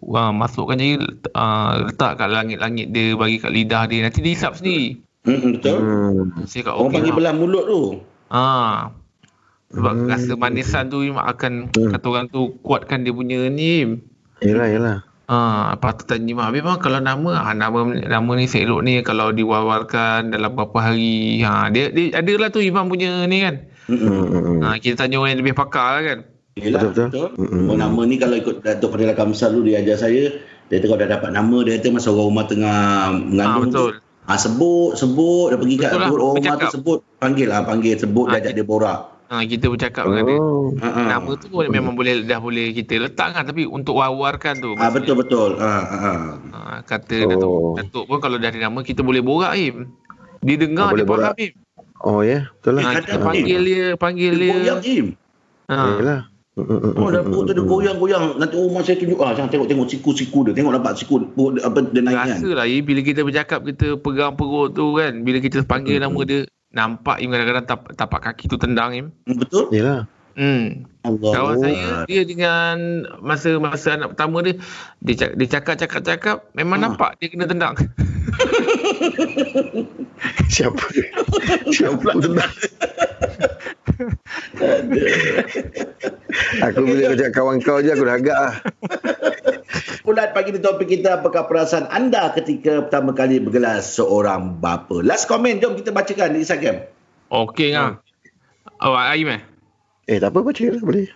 uh, 0.02 0.34
masukkan 0.34 0.82
jari 0.82 0.98
uh, 1.38 1.86
letak 1.86 2.18
kat 2.18 2.34
langit-langit 2.34 2.90
dia 2.90 3.14
bagi 3.14 3.38
kat 3.38 3.54
lidah 3.54 3.86
dia 3.86 4.02
nanti 4.02 4.26
dia 4.26 4.34
hisap 4.34 4.58
sendiri 4.58 4.98
Hmm. 5.22 5.54
Betul. 5.54 5.78
Hmm. 5.78 6.46
saya 6.50 6.62
kat 6.64 6.74
Orang 6.74 6.90
okey 6.90 6.96
panggil 6.98 7.14
Mak. 7.14 7.18
belah 7.22 7.34
mulut 7.34 7.64
tu. 7.66 7.82
Ah. 8.30 8.90
Sebab 9.74 9.92
Hmm. 9.92 10.02
hmm. 10.06 10.12
rasa 10.14 10.34
manisan 10.38 10.84
tu 10.88 11.02
Im, 11.02 11.18
akan 11.18 11.74
Hmm. 11.74 11.92
kata 11.96 12.06
orang 12.06 12.28
tu 12.30 12.54
kuatkan 12.62 13.02
dia 13.02 13.14
punya 13.16 13.50
ni. 13.50 13.98
Yalah, 14.46 14.68
yalah. 14.70 14.98
Ah, 15.26 15.74
apa 15.74 15.90
tu 15.98 16.06
tanya 16.06 16.38
mak 16.38 16.54
memang 16.54 16.78
kalau 16.78 17.02
nama 17.02 17.34
ah, 17.34 17.50
nama 17.58 17.82
nama 17.98 18.32
ni 18.38 18.46
seelok 18.46 18.86
ni 18.86 19.02
kalau 19.02 19.34
diwawarkan 19.34 20.30
dalam 20.30 20.54
beberapa 20.54 20.86
hari. 20.86 21.42
Ha 21.42 21.74
dia, 21.74 21.90
dia 21.90 22.14
adalah 22.14 22.54
tu 22.54 22.62
Imam 22.62 22.86
punya 22.86 23.26
ni 23.26 23.42
kan. 23.42 23.66
Hmm. 23.90 23.98
Hmm. 23.98 24.26
hmm. 24.30 24.60
Ha 24.62 24.78
kita 24.78 25.02
tanya 25.06 25.18
orang 25.18 25.34
yang 25.34 25.42
lebih 25.42 25.58
pakar 25.58 25.98
lah 25.98 26.04
kan. 26.06 26.20
Yelah, 26.56 26.88
Betul, 26.88 27.12
betul. 27.12 27.30
betul. 27.36 27.68
Oh, 27.68 27.76
nama 27.76 28.02
ni 28.08 28.16
kalau 28.16 28.40
ikut 28.40 28.64
Datuk 28.64 28.96
Fadil 28.96 29.12
Kamsal 29.12 29.60
tu 29.60 29.62
dia 29.68 29.84
ajar 29.84 30.08
saya, 30.08 30.40
dia 30.72 30.76
kata 30.80 30.88
kalau 30.88 31.02
dah 31.04 31.10
dapat 31.20 31.30
nama, 31.36 31.58
dia 31.68 31.76
kata 31.84 31.88
masa 31.92 32.16
orang 32.16 32.32
rumah 32.32 32.46
tengah 32.48 32.80
Ah 32.80 33.12
mengandung 33.12 33.64
betul. 33.68 33.90
tu, 34.00 34.00
ah, 34.32 34.40
sebut, 34.40 34.96
sebut, 34.96 35.52
dia 35.52 35.60
pergi 35.60 35.76
kat 35.76 35.90
Betul 35.92 36.00
lah, 36.00 36.10
orang 36.16 36.36
rumah 36.40 36.56
tu 36.56 36.68
sebut, 36.72 37.00
panggil 37.20 37.48
lah, 37.52 37.60
panggil, 37.68 37.96
sebut, 38.00 38.26
dia 38.32 38.38
Ah, 38.38 38.40
ajak 38.40 38.54
dia 38.56 38.64
borak. 38.64 39.00
Ha 39.26 39.42
kita 39.42 39.66
bercakap 39.68 40.06
dengan 40.06 40.24
dia. 40.24 40.38
Oh. 40.38 40.70
Ha, 40.76 40.88
ha. 40.88 41.02
Nama 41.10 41.32
tu 41.34 41.50
pun 41.50 41.66
memang 41.66 41.94
boleh 41.94 42.22
dah 42.22 42.38
boleh 42.38 42.70
kita 42.72 43.02
letak 43.02 43.34
kan 43.34 43.44
tapi 43.44 43.66
untuk 43.66 43.98
war-warkan 43.98 44.54
tu. 44.58 44.78
Ah, 44.78 44.88
betul, 44.88 45.18
betul. 45.18 45.58
Ah, 45.58 45.82
ah, 45.82 45.98
ah. 45.98 46.20
Ha, 46.52 46.60
kata 46.82 47.26
Datuk, 47.28 47.50
Oh. 47.50 47.74
Datuk 47.74 48.06
pun 48.06 48.18
kalau 48.20 48.38
dah 48.38 48.48
ada 48.48 48.60
nama 48.62 48.80
kita 48.80 49.02
boleh 49.02 49.20
borak 49.20 49.54
Im. 49.56 49.90
Dia 50.40 50.56
dengar 50.56 50.88
Ah, 50.88 50.94
dia 50.94 51.02
boleh 51.02 51.06
faham 51.08 51.34
borak. 51.34 51.36
Im. 51.42 51.54
Oh 52.00 52.22
ya, 52.22 52.40
betul 52.54 52.72
lah. 52.76 52.84
Ha, 52.84 52.90
kita 53.02 53.18
panggil 53.18 53.60
dia, 53.64 53.86
panggil 53.96 54.32
Dia 54.32 54.40
dia. 54.40 54.54
goyang, 54.54 54.82
Im. 54.86 55.06
Ha. 55.66 55.78
Yalah. 55.98 56.22
Oh, 56.56 56.64
hmm, 56.64 57.12
dapur 57.12 57.44
tu 57.44 57.52
dia 57.52 57.66
goyang-goyang. 57.66 58.40
Nanti 58.40 58.56
rumah 58.56 58.80
saya 58.80 58.96
tunjuk, 58.96 59.20
ah, 59.20 59.36
jangan 59.36 59.50
tengok-tengok 59.50 59.88
siku-siku 59.92 60.40
dia. 60.46 60.54
Tengok 60.56 60.72
nampak 60.72 60.96
siku, 60.96 61.20
perut 61.28 61.60
apa, 61.60 61.84
dia 61.84 62.00
naik 62.00 62.16
kan. 62.16 62.28
Rasa 62.32 62.50
lah 62.54 62.64
Im, 62.64 62.80
bila 62.80 63.02
kita 63.02 63.22
bercakap 63.22 63.60
kita 63.66 64.00
pegang 64.00 64.38
perut 64.38 64.72
tu 64.72 64.96
kan. 64.96 65.20
Bila 65.20 65.44
kita 65.44 65.66
panggil 65.66 66.00
Hmm. 66.00 66.08
nama 66.08 66.20
dia, 66.24 66.40
nampak 66.76 67.18
Im 67.18 67.32
kadang-kadang 67.32 67.66
tap, 67.66 67.88
tapak 67.96 68.20
kaki 68.22 68.46
tu 68.46 68.60
tendang 68.60 68.92
Im. 68.92 69.08
Hmm, 69.24 69.40
Betul? 69.40 69.72
Yalah. 69.72 70.04
Hmm. 70.36 70.84
Allah. 71.02 71.32
Kawan 71.32 71.56
saya 71.58 72.04
dia 72.04 72.22
dengan 72.22 72.76
masa 73.24 73.56
masa 73.56 73.96
anak 73.96 74.12
pertama 74.12 74.44
dia 74.44 74.60
dia 75.00 75.16
cak- 75.16 75.36
dia 75.40 75.48
cakap 75.50 75.76
cakap 75.78 76.02
cakap 76.04 76.38
memang 76.52 76.78
Ha. 76.78 76.92
nampak 76.92 77.16
dia 77.18 77.32
kena 77.32 77.48
tendang. 77.48 77.72
Siapa? 80.50 80.84
Siapa 81.72 82.10
tenang? 82.20 82.54
Aku 86.66 86.80
bila 86.84 87.02
kau 87.06 87.16
cakap 87.16 87.34
kawan 87.34 87.58
kau 87.62 87.80
je 87.80 87.90
aku 87.90 88.04
dah 88.04 88.18
agak 88.18 88.36
lah. 88.38 88.56
Ulat 90.06 90.38
pagi 90.38 90.54
ni 90.54 90.62
topik 90.62 90.86
kita 90.86 91.22
apakah 91.22 91.50
perasaan 91.50 91.90
anda 91.90 92.30
ketika 92.38 92.86
pertama 92.86 93.12
kali 93.18 93.42
bergelar 93.42 93.82
seorang 93.82 94.62
bapa. 94.62 95.02
Last 95.02 95.26
comment 95.26 95.58
jom 95.58 95.74
kita 95.74 95.90
bacakan 95.90 96.38
di 96.38 96.46
Instagram. 96.46 96.86
Okey 97.34 97.74
ngah. 97.74 97.98
Oh, 98.86 98.94
Aim 98.94 99.32
eh? 99.32 99.42
Eh, 100.06 100.22
tak 100.22 100.36
apa 100.36 100.46
baca 100.46 100.64
lah 100.70 100.82
boleh. 100.84 101.10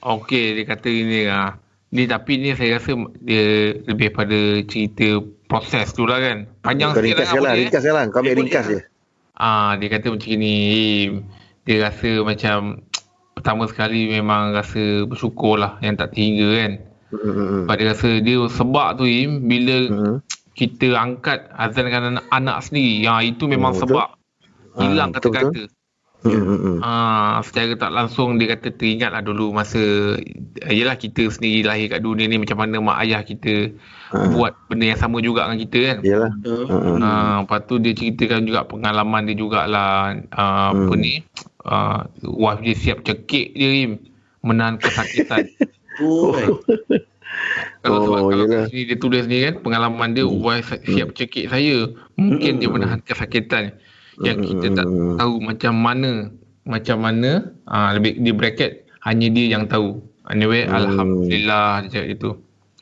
Okey, 0.00 0.56
dia 0.56 0.64
kata 0.64 0.88
ini 0.88 1.28
ah. 1.28 1.60
Ni 1.90 2.06
tapi 2.06 2.38
ni 2.38 2.54
saya 2.54 2.78
rasa 2.78 2.96
dia 3.20 3.74
lebih 3.84 4.14
pada 4.14 4.62
cerita 4.64 5.20
proses 5.50 5.92
tu 5.92 6.06
lah 6.06 6.22
kan. 6.22 6.48
Panjang 6.62 6.94
sikit 6.94 7.04
ringkas 7.04 7.28
lah. 7.34 7.42
lah, 7.42 7.52
eh? 7.52 7.58
ringkas 7.66 7.84
lah. 7.84 8.04
Kau 8.08 8.22
ambil 8.22 8.36
ringkas 8.38 8.64
boleh. 8.64 8.80
je. 8.80 8.88
Ah, 9.36 9.70
dia 9.76 9.88
kata 9.90 10.06
macam 10.14 10.34
ni. 10.38 10.56
Dia 11.66 11.76
rasa 11.84 12.10
macam 12.24 12.58
pertama 13.36 13.68
sekali 13.68 14.08
memang 14.08 14.56
rasa 14.56 15.04
bersyukur 15.04 15.60
lah 15.60 15.76
yang 15.84 15.98
tak 15.98 16.14
terhingga 16.14 16.48
kan. 16.56 16.72
Hmm. 17.10 17.66
Sebab 17.66 17.74
dia 17.74 17.86
rasa 17.88 18.08
dia 18.18 18.38
sebab 18.46 18.88
tu 18.94 19.04
Im 19.04 19.42
bila 19.44 19.76
Hmm. 19.86 20.16
kita 20.52 20.92
angkat 20.92 21.50
azankan 21.52 22.14
anak, 22.14 22.24
anak 22.30 22.56
sendiri. 22.62 23.02
Ya, 23.02 23.18
itu 23.18 23.44
memang 23.44 23.72
Oh, 23.72 23.76
betul. 23.76 23.82
sebab 23.90 24.06
hilang 24.76 25.10
Ah, 25.10 25.14
betul, 25.14 25.32
kata-kata. 25.32 25.62
Hmm, 26.20 26.36
hmm, 26.36 26.58
hmm. 26.60 26.78
Ah, 26.80 27.40
secara 27.40 27.72
tak 27.74 27.90
langsung 27.90 28.36
dia 28.36 28.52
kata 28.52 28.68
teringat 28.70 29.08
lah 29.08 29.24
dulu 29.24 29.50
masa 29.50 29.80
yelah 30.68 30.92
kita 30.92 31.24
sendiri 31.26 31.64
lahir 31.64 31.88
kat 31.88 32.04
dunia 32.04 32.28
ni 32.28 32.36
macam 32.36 32.60
mana 32.60 32.76
mak 32.76 33.00
ayah 33.00 33.24
kita 33.24 33.72
Ah. 34.12 34.28
buat 34.28 34.52
benda 34.68 34.84
yang 34.86 35.00
sama 35.00 35.18
juga 35.18 35.48
dengan 35.48 35.60
kita 35.60 35.78
kan. 35.80 35.98
Yalah. 36.04 36.32
Uh, 36.44 36.64
Hmm. 36.68 37.00
Ah, 37.00 37.36
lepas 37.40 37.64
tu 37.64 37.80
dia 37.80 37.90
ceritakan 37.90 38.44
juga 38.44 38.68
pengalaman 38.68 39.24
dia 39.24 39.34
jugalah 39.34 40.12
ah, 40.30 40.76
apa 40.76 40.92
Hmm. 40.92 41.00
ni 41.00 41.24
ah, 41.62 42.04
wife 42.20 42.60
dia 42.60 42.76
siap 42.76 43.00
cekik 43.00 43.56
dia 43.56 43.88
Im 43.88 43.96
menahan 44.40 44.76
kesakitan. 44.76 45.48
oh, 46.04 46.34
kalau 47.80 47.96
Oh, 47.96 48.04
sebab 48.04 48.20
kalau 48.26 48.44
yelah. 48.44 48.64
sini 48.66 48.82
dia 48.84 48.96
tulis 48.96 49.24
ni 49.24 49.40
kan 49.40 49.54
pengalaman 49.60 50.12
dia 50.12 50.26
wife 50.26 50.74
siap 50.84 51.14
cekik 51.14 51.48
saya 51.48 51.88
mungkin 52.14 52.58
dia 52.58 52.68
menahan 52.68 53.00
kesakitan. 53.00 53.72
Yang 54.20 54.52
kita 54.52 54.66
tak 54.76 54.86
Hmm. 54.86 55.16
tahu 55.16 55.40
macam 55.40 55.74
mana 55.74 56.10
macam 56.62 57.00
mana 57.00 57.30
ah 57.64 57.96
lebih 57.96 58.20
di 58.20 58.30
bracket 58.30 58.84
hanya 59.00 59.32
dia 59.32 59.56
yang 59.56 59.64
tahu. 59.64 59.96
Anyway 60.28 60.64
Hmm. 60.64 60.76
alhamdulillah 60.76 61.84
dia 61.84 61.90
cakap 61.90 62.06
gitu. 62.10 62.30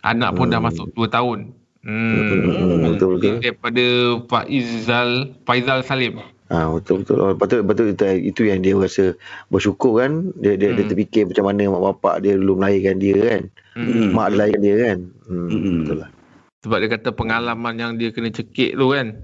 Anak 0.00 0.34
pun 0.34 0.46
dah 0.48 0.58
masuk 0.58 0.90
2 0.92 1.06
tahun. 1.06 1.54
Hmm, 1.78 2.10
Hmm, 2.18 2.90
betul, 2.90 3.16
betul. 3.16 3.38
Dia 3.38 3.54
daripada 3.54 3.86
Faizal 4.26 5.10
Faizal 5.46 5.80
Salim 5.82 6.18
Ah 6.48 6.64
betul 6.66 7.04
betul. 7.04 7.16
Oh, 7.18 7.32
patut 7.32 7.60
patut 7.60 7.86
itu, 7.88 8.04
itu 8.24 8.42
yang 8.44 8.60
dia 8.60 8.72
rasa 8.72 9.12
bersyukur 9.48 10.00
kan. 10.00 10.32
Dia 10.34 10.56
dia, 10.56 10.72
dia 10.72 10.80
Hmm. 10.80 10.90
terfikir 10.90 11.28
macam 11.28 11.44
mana 11.44 11.68
mak 11.68 11.82
bapak 11.92 12.14
dia 12.20 12.34
dulu 12.34 12.56
melahirkan 12.56 12.96
dia 12.96 13.16
kan. 13.20 13.42
hmm. 13.76 14.10
Mak 14.10 14.26
dia 14.26 14.36
lahirkan 14.36 14.62
dia 14.62 14.76
kan. 14.80 14.98
Hmm, 15.24 15.46
Hmm. 15.46 15.76
betul 15.78 15.96
lah. 15.98 16.10
sebab 16.58 16.78
dia 16.80 16.90
kata 16.90 17.08
pengalaman 17.12 17.74
yang 17.76 17.92
dia 17.94 18.10
kena 18.10 18.28
cekik 18.28 18.74
tu 18.74 18.86
kan 18.90 19.22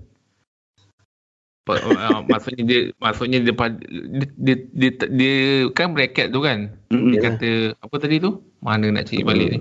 Pa- 1.65 1.81
uh, 1.81 2.21
maksudnya 2.31 2.63
dia 2.63 2.81
maksudnya 2.97 3.39
dia, 3.41 3.51
dia, 3.51 4.27
dia, 4.39 4.57
dia, 4.71 4.91
dia 5.11 5.35
kan 5.73 5.91
bracket 5.91 6.29
tu 6.29 6.39
kan 6.39 6.71
Mm-mm. 6.93 7.11
dia 7.11 7.21
kata 7.25 7.51
apa 7.75 7.95
tadi 7.99 8.21
tu 8.21 8.39
mana 8.61 8.87
nak 8.93 9.09
cari 9.09 9.25
balik 9.25 9.49
ni 9.51 9.59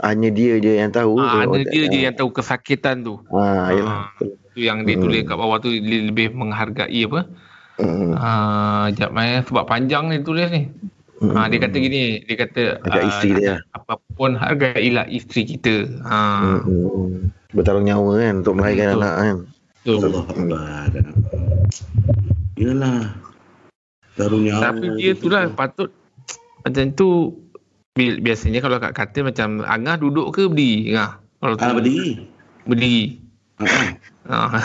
Hanya 0.00 0.28
dia 0.28 0.58
je 0.58 0.72
yang 0.74 0.90
tahu. 0.90 1.16
ah, 1.16 1.46
Dia- 1.46 1.46
ada 1.46 1.60
dia 1.62 1.84
je 1.86 1.98
yang 2.02 2.16
tahu 2.16 2.28
kesakitan 2.28 3.04
tu 3.04 3.20
Ah, 3.30 3.70
yalah. 3.70 4.10
Ah, 4.10 4.26
tu 4.54 4.60
yang 4.60 4.82
dia 4.82 4.96
tulis 4.96 5.22
kat 5.22 5.34
bawah 5.34 5.58
tu 5.58 5.68
dia 5.68 6.00
lebih 6.04 6.30
menghargai 6.30 7.02
apa 7.04 7.26
Hmm. 7.74 8.14
ah 8.14 8.86
jap 8.88 9.10
eh 9.18 9.42
sebab 9.42 9.66
panjang 9.66 10.06
ni 10.06 10.22
tulis 10.22 10.46
ni 10.46 10.70
ah, 11.28 11.50
dia 11.50 11.58
kata 11.58 11.74
gini 11.74 12.22
dia 12.22 12.36
kata 12.38 12.62
Hargai 12.80 13.02
ah, 13.02 13.10
isteri 13.10 13.30
dia. 13.36 13.56
apapun 13.72 14.30
hargailah 14.32 15.06
isteri 15.08 15.42
kita 15.44 15.74
ah 16.00 16.62
Hmm, 16.62 16.62
hmm. 16.62 17.34
Bertaruh 17.50 17.82
nyawa 17.82 18.18
kan 18.20 18.34
untuk 18.40 18.54
melahirkan 18.54 18.86
Betul. 18.88 18.98
anak 19.00 19.14
kan. 19.16 19.36
betul 19.76 19.94
Allah 20.00 20.24
Akbar. 20.24 20.86
Yalah. 22.54 23.00
Tapi 24.60 24.86
dia 24.94 25.12
tu 25.14 25.26
lah 25.28 25.50
patut 25.50 25.90
macam 26.62 26.84
tu 26.92 27.08
bi- 27.92 28.18
biasanya 28.18 28.58
kalau 28.58 28.78
kat 28.78 28.90
katil 28.92 29.26
macam 29.26 29.62
Angah 29.62 29.98
duduk 29.98 30.30
ke 30.30 30.46
berdiri 30.46 30.94
Angah? 30.94 31.10
Kalau 31.36 31.54
tu 31.54 31.64
Ah, 31.64 31.74
berdiri. 31.74 32.10
berdiri. 32.64 33.04
Ah, 33.56 33.94
Ha. 34.24 34.56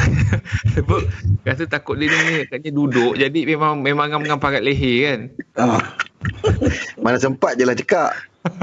Sebab 0.71 1.03
rasa 1.43 1.67
takut 1.67 1.99
dia 1.99 2.07
ni 2.07 2.47
katnya 2.47 2.71
duduk 2.71 3.11
jadi 3.13 3.43
memang 3.45 3.83
memang 3.83 4.07
Angah 4.07 4.23
mengamparat 4.23 4.63
leher 4.63 4.95
kan. 5.03 5.19
ah. 5.59 5.83
Mana 6.95 7.19
sempat 7.19 7.59
je 7.59 7.67
lah 7.67 7.75
cekak. 7.75 8.15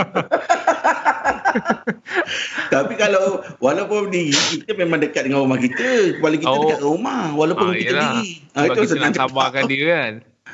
Tapi 2.66 2.92
kalau 2.97 3.45
walaupun 3.59 4.09
berdiri, 4.09 4.33
kita 4.59 4.73
memang 4.75 4.97
dekat 4.99 5.28
dengan 5.28 5.45
rumah 5.45 5.61
kita. 5.61 6.16
Kepala 6.16 6.35
kita 6.35 6.49
Oh. 6.50 6.64
dekat 6.64 6.80
rumah. 6.80 7.28
Walaupun 7.30 7.66
Ah, 7.66 7.75
kita 7.75 7.92
berdiri. 7.92 8.28
Ah, 8.50 8.62
Sebab 8.62 8.64
itu 8.66 8.80
kita 8.80 8.88
senang 8.90 9.12
nak 9.12 9.21
sabarkan 9.21 9.62
dia 9.68 9.80
kan. 9.87 10.12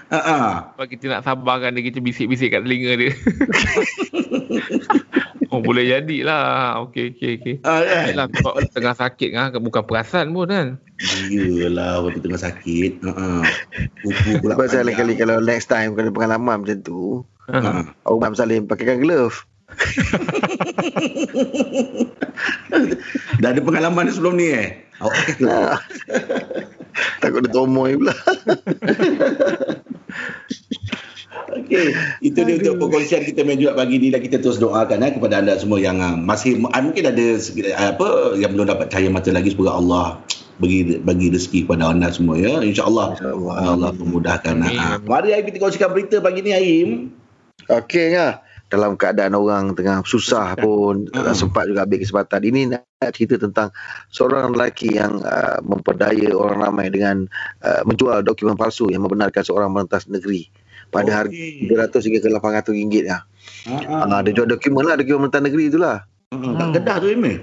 Ah, 0.09 0.19
ah. 0.19 0.47
Sebab 0.75 0.87
kita 0.91 1.05
nak 1.07 1.23
sabarkan 1.23 1.71
dia 1.73 1.83
kita 1.87 1.99
bisik-bisik 1.99 2.51
kat 2.51 2.67
telinga 2.67 2.93
dia. 2.99 3.13
oh 5.53 5.61
boleh 5.61 5.85
jadilah. 5.85 6.81
Okey 6.89 7.13
okey 7.15 7.31
okey. 7.39 7.55
Ah, 7.63 7.85
kan? 7.85 8.05
Yalah 8.11 8.27
sebab 8.33 8.55
tengah 8.73 8.95
sakit 8.97 9.29
kan 9.37 9.53
bukan 9.61 9.85
perasan 9.85 10.33
pun 10.33 10.49
kan. 10.49 10.67
Yelah, 11.29 12.01
waktu 12.01 12.25
tengah 12.25 12.41
sakit. 12.41 13.05
Kuku 14.01 14.31
pula 14.41 14.55
Pasal 14.57 14.89
kali 14.95 15.19
kalau 15.21 15.45
next 15.45 15.69
time 15.69 15.93
kalau 15.93 16.11
pengalaman 16.15 16.65
macam 16.65 16.79
tu, 16.81 17.29
Ah. 17.51 17.91
Umar 18.07 18.33
Salim 18.39 18.71
pakaikan 18.71 19.03
glove. 19.03 19.45
Dah 23.43 23.51
ada 23.51 23.61
pengalaman 23.61 24.07
ni 24.07 24.13
sebelum 24.15 24.39
ni 24.39 24.55
eh? 24.55 24.79
Awak 25.03 25.13
pakai. 25.13 25.35
Nah. 25.43 25.75
Takut 27.19 27.43
dia 27.43 27.51
tomoy 27.51 27.99
pula. 27.99 28.15
Okey, 31.33 31.97
itu 32.21 32.39
dia 32.45 32.55
untuk 32.61 32.77
perkongsian 32.89 33.25
kita 33.25 33.41
main 33.45 33.57
juga 33.57 33.73
pagi 33.73 33.97
ni 33.97 34.13
dan 34.13 34.21
kita 34.21 34.41
terus 34.41 34.61
doakan 34.61 35.01
eh, 35.01 35.13
kepada 35.17 35.41
anda 35.41 35.57
semua 35.57 35.81
yang 35.81 35.97
uh, 36.01 36.13
masih 36.17 36.61
uh, 36.61 36.83
mungkin 36.85 37.09
ada 37.09 37.25
uh, 37.41 37.89
apa 37.97 38.37
yang 38.37 38.53
belum 38.53 38.69
dapat 38.69 38.93
cahaya 38.93 39.09
mata 39.09 39.33
lagi 39.33 39.53
semoga 39.53 39.81
Allah 39.81 40.21
bagi 40.61 41.01
bagi 41.01 41.33
rezeki 41.33 41.65
kepada 41.65 41.89
anda 41.89 42.13
semua 42.13 42.37
ya. 42.37 42.61
Insyaallah. 42.61 43.17
InsyaAllah. 43.17 43.55
Allah 43.65 43.91
memudahkan 43.97 44.55
uh, 44.61 45.01
mari 45.09 45.33
Aim 45.33 45.49
kita 45.49 45.57
kongsikan 45.57 45.93
berita 45.97 46.21
pagi 46.21 46.41
ni 46.45 46.53
Aim. 46.53 46.89
Okey 47.69 48.13
ya. 48.13 48.45
Dalam 48.69 48.97
keadaan 48.97 49.37
orang 49.37 49.77
tengah 49.77 50.01
susah 50.05 50.57
pun 50.57 51.05
Hmm. 51.13 51.29
tak 51.29 51.37
sempat 51.37 51.69
juga 51.69 51.85
ambil 51.85 52.01
kesempatan. 52.01 52.41
Ini 52.41 52.61
nak 52.73 53.13
cerita 53.13 53.37
tentang 53.37 53.69
seorang 54.09 54.57
lelaki 54.57 54.97
yang 54.97 55.21
uh, 55.21 55.61
memperdaya 55.61 56.33
orang 56.33 56.65
ramai 56.65 56.89
dengan 56.89 57.29
uh, 57.61 57.85
menjual 57.85 58.25
dokumen 58.25 58.57
palsu 58.57 58.89
yang 58.89 59.05
membenarkan 59.05 59.45
seorang 59.45 59.73
merentas 59.73 60.09
negeri 60.09 60.49
pada 60.93 61.25
harga 61.25 61.33
Okey. 61.33 61.73
300 61.73 62.05
hingga 62.05 62.21
ke 62.21 62.29
800 62.29 62.77
ringgit 62.77 63.05
ya. 63.09 63.25
ha 63.67 64.05
Ah, 64.05 64.21
dia 64.21 64.37
jual 64.37 64.45
dokumen 64.47 64.85
lah, 64.85 65.01
dokumen 65.01 65.27
merentas 65.27 65.41
negeri 65.41 65.73
itulah. 65.73 66.05
kat 66.29 66.69
Kedah 66.77 66.97
tu 67.01 67.07
eh? 67.09 67.39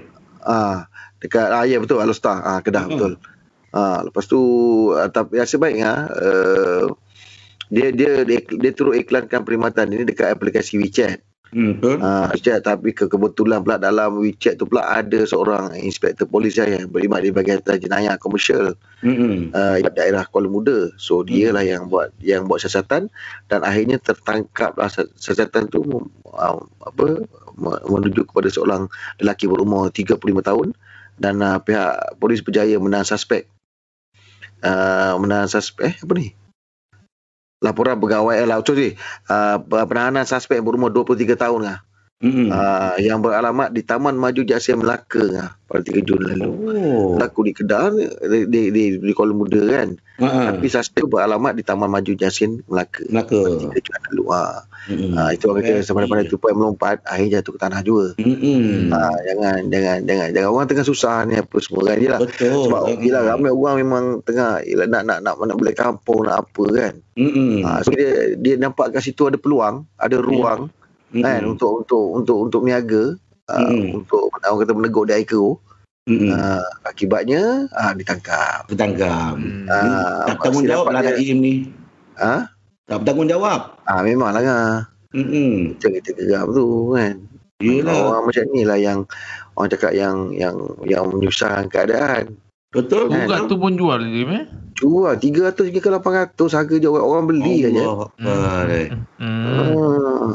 Ah, 0.46 0.86
dekat 1.18 1.50
ah, 1.50 1.66
ya 1.66 1.82
betul 1.82 1.98
Alostar, 1.98 2.38
ah 2.40 2.58
Kedah 2.62 2.86
Hmm. 2.86 2.94
betul. 2.94 3.12
Ah, 3.74 4.06
lepas 4.06 4.24
tu 4.26 4.40
tapi 5.10 5.38
rasa 5.38 5.58
baik 5.58 5.78
ah 5.82 6.10
uh, 6.10 6.86
dia, 7.70 7.94
dia 7.94 8.26
dia 8.26 8.42
dia 8.42 8.70
turut 8.74 8.98
iklankan 8.98 9.46
perkhidmatan 9.46 9.94
ini 9.94 10.02
dekat 10.02 10.34
aplikasi 10.34 10.78
WeChat. 10.78 11.22
Hmm, 11.50 11.82
betul. 11.82 11.98
Ah, 11.98 12.30
WeChat 12.30 12.62
tapi 12.62 12.94
ke 12.94 13.10
kebetulan 13.10 13.58
pula 13.66 13.74
dalam 13.74 14.22
WeChat 14.22 14.54
tu 14.54 14.70
pula 14.70 14.86
ada 14.86 15.18
seorang 15.26 15.74
inspektor 15.82 16.30
polis 16.30 16.54
yang 16.54 16.86
berkhidmat 16.86 17.26
di 17.26 17.30
bahagian 17.34 17.58
jenayah 17.66 18.14
komersial 18.22 18.78
Hmm. 19.00 19.48
uh, 19.56 19.80
daerah 19.96 20.28
Kuala 20.28 20.46
Muda. 20.46 20.92
So 21.00 21.24
dia 21.24 21.50
lah 21.50 21.64
yang 21.64 21.88
buat 21.88 22.12
yang 22.20 22.44
buat 22.46 22.60
siasatan 22.60 23.08
dan 23.48 23.60
akhirnya 23.64 23.96
tertangkaplah 23.96 24.92
si- 24.92 25.10
siasatan 25.16 25.72
tu 25.72 25.80
uh, 26.28 26.60
apa 26.84 27.24
me- 27.56 27.82
menuju 27.88 28.28
kepada 28.28 28.52
seorang 28.52 28.86
lelaki 29.18 29.48
berumur 29.48 29.88
35 29.88 30.20
tahun 30.20 30.68
dan 31.16 31.40
uh, 31.40 31.58
pihak 31.64 32.20
polis 32.20 32.44
berjaya 32.44 32.76
menahan 32.76 33.08
suspek. 33.08 33.48
Uh, 34.60 35.16
menahan 35.16 35.48
suspek 35.48 35.92
eh, 35.92 35.96
apa 35.96 36.12
ni? 36.14 36.28
Laporan 37.60 38.00
pegawai 38.00 38.40
eh, 38.40 38.48
lah, 38.48 38.64
sorry, 38.64 38.96
uh, 39.28 39.60
penahanan 39.84 40.24
suspek 40.24 40.64
berumur 40.64 40.88
23 40.88 41.36
tahun 41.36 41.60
lah. 41.60 41.78
Hmm. 42.20 42.52
Uh, 42.52 43.00
yang 43.00 43.24
beralamat 43.24 43.72
di 43.72 43.80
Taman 43.80 44.12
Maju 44.12 44.44
Jasia 44.44 44.76
Melaka 44.76 45.24
lah, 45.24 45.56
pada 45.64 45.80
3 45.80 46.04
Jun 46.04 46.20
lalu. 46.20 46.52
Oh. 46.68 47.16
Berlaku 47.16 47.48
di 47.48 47.52
Kedah 47.56 47.88
di, 47.96 48.44
di, 48.44 48.60
di, 48.68 48.84
di 49.00 49.12
Kuala 49.16 49.32
Muda 49.32 49.56
kan. 49.56 49.96
Ha. 50.20 50.52
Tapi 50.52 50.68
suspek 50.68 51.08
beralamat 51.08 51.56
di 51.56 51.64
Taman 51.64 51.88
Maju 51.88 52.12
Jasin 52.12 52.60
Melaka. 52.68 53.08
Melaka. 53.08 53.40
Tiga 53.72 53.80
Jun 53.80 54.00
lalu. 54.12 54.24
Ha. 54.36 54.44
Hmm. 54.80 55.12
Ha, 55.16 55.32
itu 55.32 55.44
orang 55.48 55.64
kata 55.64 55.80
Eh, 55.80 55.84
sampai 55.84 56.08
pada 56.12 56.24
tupai 56.28 56.52
melompat, 56.52 57.00
akhirnya 57.08 57.40
jatuh 57.40 57.56
ke 57.56 57.60
tanah 57.64 57.80
juga. 57.80 58.12
Hmm. 58.20 58.92
Ha, 58.92 59.00
jangan 59.24 59.60
jangan 59.72 59.98
jangan 60.04 60.28
jangan 60.36 60.48
orang 60.52 60.66
tengah 60.68 60.84
susah 60.84 61.24
ni 61.24 61.40
apa 61.40 61.56
semua 61.64 61.88
kan 61.88 61.96
jelah. 61.96 62.20
Betul. 62.20 62.68
Sebab 62.68 62.82
gila 63.00 63.20
ramai 63.24 63.48
orang 63.48 63.76
memang 63.80 64.04
tengah 64.28 64.60
yelah, 64.68 64.84
nak 64.92 65.08
nak 65.08 65.18
nak 65.24 65.40
nak 65.40 65.56
balik 65.56 65.80
kampung 65.80 66.28
nak 66.28 66.44
apa 66.44 66.64
kan. 66.68 66.94
Hmm. 67.16 67.64
Ha, 67.64 67.80
so 67.80 67.96
dia 67.96 68.36
dia 68.36 68.60
nampak 68.60 68.92
kat 68.92 69.08
situ 69.08 69.24
ada 69.24 69.40
peluang, 69.40 69.88
ada 69.96 70.20
ruang 70.20 70.68
Hmm. 71.10 71.22
kan 71.22 71.40
untuk 71.42 71.82
untuk 71.82 72.04
untuk 72.14 72.36
untuk 72.46 72.58
berniaga 72.62 73.18
uh, 73.50 73.58
Hmm. 73.66 73.98
untuk 73.98 74.30
orang 74.30 74.62
kata 74.62 74.72
meneguk 74.74 75.04
di 75.06 75.14
air 75.14 75.26
keruh. 75.26 75.58
Mm-mm. 76.08 76.32
Uh, 76.32 76.64
akibatnya 76.82 77.68
uh, 77.70 77.92
ditangkap. 77.94 78.66
Ketangkap. 78.66 79.36
Hmm. 79.36 79.68
Ah, 79.68 80.26
tak 80.26 80.42
bertanggungjawab 80.42 80.86
lah 80.86 80.92
dapat 80.96 81.04
dia- 81.06 81.18
Rahim 81.20 81.38
ni. 81.38 81.54
Ah, 82.16 82.42
Tak 82.88 82.96
bertanggungjawab. 83.04 83.60
ah 83.84 84.00
memanglah 84.02 84.42
kan. 84.42 84.78
Mm-mm. 85.14 85.76
Macam 85.76 85.90
kita 85.94 86.10
geram 86.16 86.46
tu 86.50 86.66
kan. 86.94 87.14
Yelah. 87.60 87.98
Orang 88.08 88.24
macam 88.26 88.42
ni 88.50 88.62
lah 88.64 88.78
yang 88.80 88.98
orang 89.52 89.70
cakap 89.70 89.92
yang 89.92 90.32
yang 90.32 90.56
yang 90.88 91.04
menyusahkan 91.06 91.68
keadaan. 91.68 92.34
Betul. 92.70 93.10
Urat 93.10 93.46
tu 93.46 93.56
pun 93.56 93.74
jual 93.74 93.98
dia 94.00 94.24
eh. 94.32 94.44
Jual 94.78 95.14
300 95.14 95.68
hingga 95.68 95.80
ke 95.80 95.90
800 95.92 96.56
harga 96.56 96.74
je 96.74 96.86
orang, 96.86 97.04
orang 97.04 97.24
beli 97.26 97.54
aja. 97.64 97.82
Allah 97.82 98.08
Akbar. 98.08 98.66
Hmm. 99.18 99.44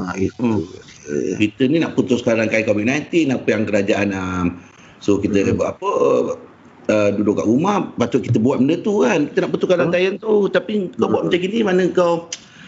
Ah, 0.03 0.13
itu. 0.15 0.43
Hmm. 0.43 1.37
Kita 1.37 1.61
ni 1.65 1.77
nak 1.77 1.93
putuskan 1.93 2.35
rangkaian 2.35 2.65
COVID-19 2.65 3.31
apa 3.31 3.47
yang 3.47 3.63
kerajaan 3.63 4.09
um, 4.11 4.45
so 4.97 5.15
kita 5.15 5.41
Hmm. 5.43 5.55
buat 5.55 5.69
apa 5.73 5.89
uh, 6.85 7.09
duduk 7.13 7.39
kat 7.39 7.47
rumah 7.47 7.75
patut 7.95 8.19
kita 8.19 8.35
buat 8.35 8.57
benda 8.57 8.77
tu 8.79 9.01
kan 9.01 9.25
kita 9.25 9.39
nak 9.39 9.51
putuskan 9.51 9.77
rantaian 9.81 10.13
tu 10.15 10.45
tapi 10.47 10.89
kau 10.91 11.07
buat 11.07 11.23
Hmm. 11.23 11.29
macam 11.29 11.39
gini 11.39 11.59
mana 11.61 11.83
kau 11.89 12.13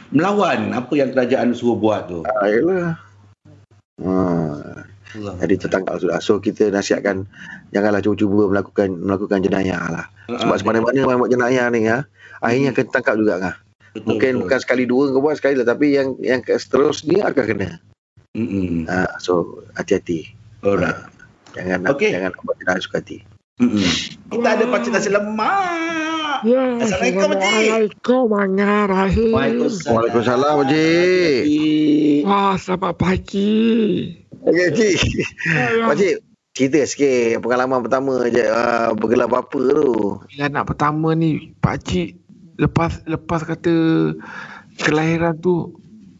melawan 0.09 0.71
apa 0.71 0.93
yang 0.93 1.09
kerajaan 1.11 1.51
suruh 1.51 1.75
buat 1.75 2.07
tu 2.07 2.21
Ah, 2.23 2.47
yalah. 2.47 2.93
Ah, 5.15 5.39
jadi 5.39 5.55
tertangkap 5.55 6.03
sudah. 6.03 6.19
So 6.19 6.37
kita 6.37 6.67
nasihatkan 6.67 7.31
janganlah 7.71 8.03
cuba-cuba 8.03 8.51
melakukan 8.51 8.91
melakukan 8.91 9.39
jenayah 9.39 9.79
lah. 9.87 10.05
Sebab 10.27 10.51
Ah, 10.51 10.59
semana-mana 10.59 10.99
orang 10.99 11.19
buat 11.23 11.31
jenayah 11.31 11.65
ni 11.71 11.87
ya, 11.87 12.03
akhirnya 12.39 12.75
akan 12.75 12.83
tertangkap 12.91 13.15
juga 13.15 13.35
kan. 13.39 13.55
betul, 13.95 14.03
Mungkin 14.03 14.31
betul. 14.35 14.41
bukan 14.45 14.59
sekali 14.59 14.83
dua 14.83 15.03
kau 15.09 15.21
buat 15.23 15.35
sekali 15.35 15.55
lah 15.55 15.65
tapi 15.65 15.95
yang 15.95 16.19
yang 16.19 16.43
seterusnya 16.43 17.23
akan 17.23 17.43
kena. 17.47 17.69
Mm-mm. 18.35 18.85
Ha, 18.85 19.17
so 19.17 19.63
hati-hati. 19.73 20.35
Alright. 20.61 20.99
Jangan 21.55 21.87
Okey. 21.89 22.11
jangan 22.13 22.31
buat 22.43 22.55
jenayah 22.59 22.81
suka 22.83 22.99
hati. 22.99 23.17
Mm-mm. 23.57 23.87
Kita 24.29 24.47
ada 24.53 24.65
pakcik 24.67 24.91
nasi 24.91 25.09
lemak. 25.09 26.05
Ya, 26.45 26.77
Assalamualaikum, 26.77 27.33
Pakcik. 27.33 27.41
Assalamualaikum, 27.41 28.21
Manga 28.29 28.73
Rahim. 28.85 29.33
Waalaikumsalam. 29.33 29.89
Waalaikumsalam, 29.89 30.53
Pakcik. 30.61 31.41
Pakcik. 31.41 32.21
Wah, 32.29 32.53
selamat 32.61 32.93
pagi. 32.93 33.57
Okey, 34.47 34.67
Cik. 34.71 34.99
Pak 35.91 35.95
Cik, 35.99 36.15
cerita 36.55 36.79
sikit 36.87 37.43
pengalaman 37.43 37.83
pertama 37.83 38.25
je 38.31 38.47
uh, 38.47 38.95
bergelar 38.95 39.27
apa 39.27 39.57
tu. 39.59 40.17
Bila 40.31 40.43
anak 40.47 40.71
pertama 40.71 41.11
ni 41.13 41.51
Pak 41.59 41.77
Cik 41.83 42.15
lepas 42.57 43.03
lepas 43.05 43.43
kata 43.43 43.73
kelahiran 44.81 45.35
tu 45.37 45.75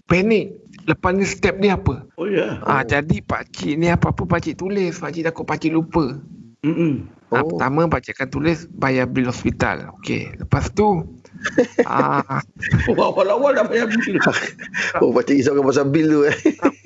panik. 0.05 0.53
Lepas 0.88 1.12
ni 1.19 1.27
step 1.27 1.60
dia 1.60 1.75
apa? 1.75 2.07
Oh 2.15 2.31
ya. 2.31 2.63
Ah 2.63 2.79
jadi 2.79 3.19
Pak 3.19 3.51
Cik 3.51 3.75
ni 3.75 3.91
apa-apa 3.91 4.24
Pak 4.24 4.39
Cik 4.48 4.55
tulis. 4.63 4.96
Pak 4.96 5.12
Cik 5.12 5.27
takut 5.27 5.43
Pak 5.43 5.60
Cik 5.60 5.75
lupa. 5.75 6.15
Mm-mm. 6.63 7.17
Ah, 7.27 7.43
Oh. 7.43 7.51
pertama 7.51 7.86
Pak 7.86 8.01
Cik 8.01 8.13
akan 8.15 8.29
tulis 8.31 8.57
bayar 8.72 9.03
bil 9.03 9.27
hospital. 9.27 9.91
Okey. 10.00 10.31
Lepas 10.38 10.72
tu 10.72 11.03
ah 11.86 12.39
Oh, 12.88 13.12
awal-awal 13.12 13.51
dah 13.53 13.65
bayar 13.67 13.88
bil. 13.88 14.15
Oh, 15.03 15.12
Pak 15.12 15.27
Cik 15.27 15.43
risaukan 15.43 15.63
pasal 15.63 15.91
bil 15.91 16.07
tu 16.07 16.19
eh. 16.24 16.36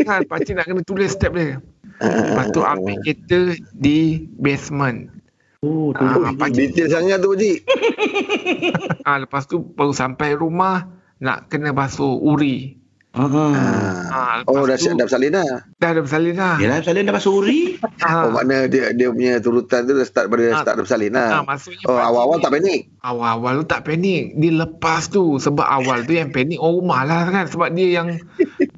kan 0.02 0.26
Pak 0.26 0.42
Cik 0.42 0.58
nak 0.58 0.66
kena 0.66 0.82
tulis 0.82 1.14
step 1.14 1.32
dia. 1.32 1.62
Lepas 2.02 2.50
tu 2.50 2.62
ambil 2.62 2.98
kereta 3.00 3.54
di 3.72 4.26
basement. 4.36 5.14
Oh, 5.62 5.94
tu. 5.94 6.02
Ah, 6.02 6.34
Pak 6.34 6.50
Cik 6.50 6.74
Detail 6.74 6.90
sangat 6.90 7.22
tu, 7.22 7.30
Pak 7.30 7.40
Cik. 7.40 7.58
ah 9.04 9.18
lepas 9.18 9.46
tu 9.46 9.62
baru 9.62 9.94
sampai 9.94 10.34
rumah 10.34 10.90
nak 11.22 11.54
kena 11.54 11.70
basuh 11.70 12.18
uri. 12.18 12.81
Ah. 13.12 13.28
Ah, 14.08 14.34
lepas 14.40 14.48
Oh, 14.50 14.64
dah 14.64 14.74
tu, 14.74 14.88
siap 14.88 14.96
dah 14.96 15.04
bersalin 15.04 15.32
dah. 15.34 15.52
dah 15.76 15.90
ada 15.90 16.00
bersalin 16.00 16.32
dah. 16.32 16.56
Yalah, 16.58 16.80
salin 16.80 17.04
dah 17.04 17.12
basuh 17.12 17.34
uri. 17.36 17.76
Ah, 18.00 18.24
Oh, 18.24 18.32
makna 18.32 18.66
dia 18.66 18.96
dia 18.96 19.12
punya 19.12 19.36
turutan 19.38 19.84
tu 19.84 19.92
dah 19.92 20.04
start 20.04 20.26
pada 20.26 20.44
Ah. 20.48 20.64
start 20.64 20.76
dah 20.78 20.84
bersalin 20.84 21.12
ah, 21.12 21.20
lah. 21.20 21.44
maksudnya 21.44 21.84
Oh, 21.86 22.00
awal-awal 22.00 22.40
tak 22.40 22.56
panik. 22.56 22.88
Awal-awal 23.02 23.52
tu 23.58 23.66
tak 23.68 23.82
panik. 23.84 24.24
Dia 24.34 24.52
lepas 24.58 25.02
tu. 25.06 25.36
Sebab 25.38 25.62
awal 25.62 26.02
tu 26.02 26.14
yang 26.14 26.32
panik 26.32 26.56
orang 26.56 26.76
rumah 26.78 27.02
lah 27.04 27.22
kan. 27.28 27.46
Sebab 27.46 27.68
dia 27.74 27.88
yang 27.94 28.08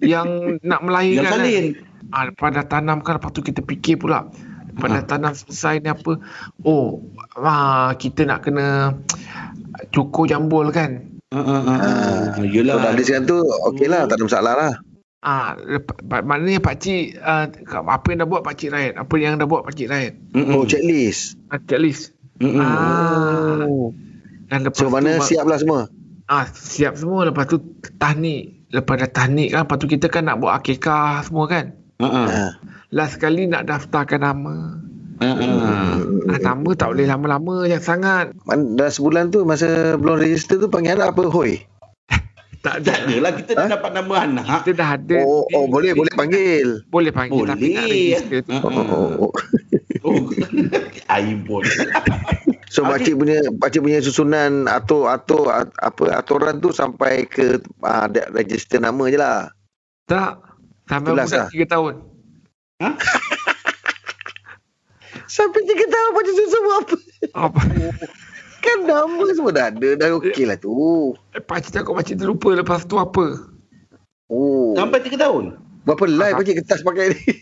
yang 0.02 0.28
nak 0.60 0.82
Yang 0.82 0.82
melahirkan. 0.82 1.30
salin. 1.32 1.65
Kan. 1.78 2.10
Ah, 2.10 2.24
lepas 2.26 2.50
dah 2.52 2.65
tanam 2.67 2.98
kan. 3.00 3.13
Lepas 3.15 3.32
tu 3.32 3.41
kita 3.41 3.62
fikir 3.62 3.96
pula. 3.98 4.34
Lepas 4.67 4.89
dah 4.89 5.04
tanam 5.08 5.32
selesai 5.32 5.78
ni 5.78 5.88
apa. 5.88 6.17
Oh, 6.63 7.06
ah, 7.38 7.93
kita 7.93 8.26
nak 8.26 8.41
kena 8.41 8.98
cukur 9.89 10.26
jambul 10.26 10.74
kan. 10.74 11.12
Ah, 11.34 11.41
ah, 11.41 11.62
ah, 11.65 11.78
ah. 11.82 12.22
So, 12.38 12.46
Yelah. 12.46 12.78
dah 12.78 12.91
ada 12.93 13.02
sekarang 13.02 13.26
tu, 13.26 13.38
okey 13.74 13.89
lah. 13.89 14.06
Tak 14.06 14.22
ada 14.22 14.24
masalah 14.30 14.54
lah. 14.54 14.74
Ah, 15.24 15.56
lepas, 15.58 15.98
maknanya 16.22 16.60
pakcik 16.60 17.17
uh, 17.17 17.48
apa 17.88 18.06
yang 18.12 18.19
dah 18.22 18.30
buat 18.30 18.43
pakcik 18.43 18.69
Raid? 18.76 18.93
Apa 19.00 19.15
yang 19.17 19.39
dah 19.39 19.48
buat 19.48 19.63
pakcik 19.63 19.88
Raid? 19.89 20.19
Mm-mm. 20.36 20.54
Oh, 20.54 20.67
checklist. 20.67 21.39
Ah, 21.48 21.58
checklist. 21.63 22.13
Mm-mm. 22.38 22.60
Ah. 22.60 23.65
Oh. 23.65 23.96
Dan 24.52 24.67
lepas 24.67 24.84
So, 24.84 24.91
mana 24.91 25.17
tu, 25.17 25.32
siap 25.32 25.48
lah 25.48 25.58
semua? 25.58 25.88
Ah, 26.30 26.46
siap 26.52 27.00
semua. 27.00 27.26
Lepas 27.26 27.50
tu 27.50 27.58
tahnik. 27.98 28.67
Lepas 28.69 29.00
dah 29.00 29.10
tahnik 29.10 29.56
kan. 29.56 29.65
Lepas 29.65 29.78
tu 29.80 29.88
kita 29.89 30.12
kan 30.12 30.28
nak 30.28 30.38
buat 30.43 30.54
akikah 30.60 31.24
semua 31.26 31.50
kan. 31.50 31.72
Ah, 31.98 32.06
ah. 32.06 32.28
Ha. 32.28 32.43
Last 32.93 33.17
kali 33.17 33.50
nak 33.50 33.65
daftarkan 33.65 34.22
nama. 34.22 34.86
Ah, 35.21 35.36
ah. 35.38 35.93
Ah, 36.34 36.39
nama 36.41 36.69
tak 36.73 36.95
boleh 36.95 37.06
lama-lama 37.06 37.69
yang 37.69 37.84
sangat. 37.84 38.34
Dah 38.49 38.89
sebulan 38.89 39.30
tu 39.30 39.45
masa 39.45 39.99
belum 39.99 40.17
register 40.17 40.58
tu 40.58 40.71
panggil 40.71 40.97
anak 40.97 41.13
apa? 41.13 41.30
Hoi. 41.30 41.62
Tak 42.63 42.82
Tak 42.88 42.97
ada. 43.06 43.15
lah 43.19 43.32
kita 43.36 43.52
dah 43.54 43.67
dapat 43.76 43.91
nama 43.91 44.13
anak. 44.23 44.45
Kita 44.63 44.71
dah 44.73 44.89
ada. 44.95 45.17
Oh, 45.21 45.43
oh 45.52 45.65
boleh 45.67 45.91
boleh 45.93 46.13
panggil. 46.15 46.82
Boleh 46.88 47.12
panggil 47.12 47.43
tapi 47.45 47.76
nak 47.76 47.86
Boleh. 47.86 47.91
register 47.91 48.39
tu. 48.41 48.52
Oh, 48.56 48.71
oh, 48.71 49.10
oh. 49.30 49.32
Oh. 50.04 50.23
Aibon. 51.13 51.63
So 52.73 52.82
pakcik 52.82 53.19
punya 53.19 53.38
pakcik 53.62 53.86
punya 53.86 54.02
susunan 54.02 54.65
atur 54.65 55.06
atur 55.12 55.54
at- 55.54 55.78
apa 55.78 56.23
aturan 56.23 56.58
tu 56.58 56.73
sampai 56.73 57.30
ke 57.30 57.62
uh, 57.86 58.06
register 58.34 58.82
nama 58.82 59.04
je 59.12 59.17
lah. 59.19 59.52
Tak. 60.10 60.41
Sampai 60.89 61.13
budak 61.13 61.30
lah. 61.32 61.47
3 61.54 61.67
tahun. 61.69 61.93
Sampai 65.34 65.65
3 65.65 65.74
tahun 65.88 66.10
pakcik 66.13 66.36
susun 66.38 66.62
buat 66.62 66.78
apa? 66.80 66.96
Apa? 67.34 67.62
Kan 68.62 68.78
nama 68.86 69.26
semua 69.34 69.50
dah 69.50 69.65
ada 69.67 69.89
dah 69.98 70.08
okey 70.15 70.46
lah 70.46 70.56
tu. 70.56 70.72
Eh, 71.34 71.41
Pakcik 71.41 71.74
takut 71.74 71.98
pakcik 71.98 72.15
terlupa 72.15 72.54
lepas 72.54 72.86
tu 72.86 72.96
apa? 72.96 73.41
Oh. 74.30 74.78
Sampai 74.78 75.02
3 75.02 75.17
tahun. 75.17 75.58
Berapa 75.84 76.06
live 76.06 76.38
pakcik 76.38 76.56
kertas 76.62 76.80
pakai 76.80 77.12
ni? 77.12 77.22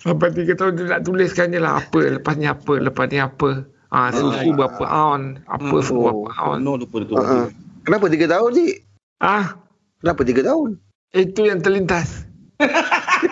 Sampai 0.00 0.32
3 0.32 0.54
tahun 0.54 0.72
dia 0.74 0.84
nak 0.88 1.02
tuliskan 1.02 1.50
je 1.50 1.58
lah 1.58 1.82
apa. 1.82 2.00
Lepas 2.14 2.34
ni 2.34 2.46
apa. 2.46 2.74
Lepas 2.78 3.06
ni 3.10 3.18
apa. 3.18 3.50
Ah, 3.90 4.08
susu 4.08 4.54
berapa 4.54 4.86
on. 4.86 5.42
Apa 5.44 5.66
Hmm. 5.76 5.82
semua 5.82 6.14
berapa 6.14 6.30
on. 6.46 6.58
No 6.62 6.78
lupa 6.78 7.02
tu. 7.02 7.18
Uh-uh. 7.18 7.50
Kenapa 7.82 8.06
3 8.06 8.24
tahun 8.24 8.50
cik? 8.54 8.74
Ah, 9.18 9.58
Kenapa 9.98 10.20
3 10.22 10.40
tahun? 10.40 10.78
itu 11.10 11.42
yang 11.42 11.58
terlintas. 11.58 12.22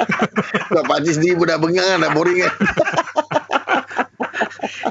Sebab 0.70 0.84
pakcik 0.88 1.12
sendiri 1.20 1.34
pun 1.38 1.46
dah 1.48 1.58
bengang 1.60 1.86
kan, 1.86 1.98
dah 2.04 2.12
boring 2.12 2.38
kan. 2.44 2.52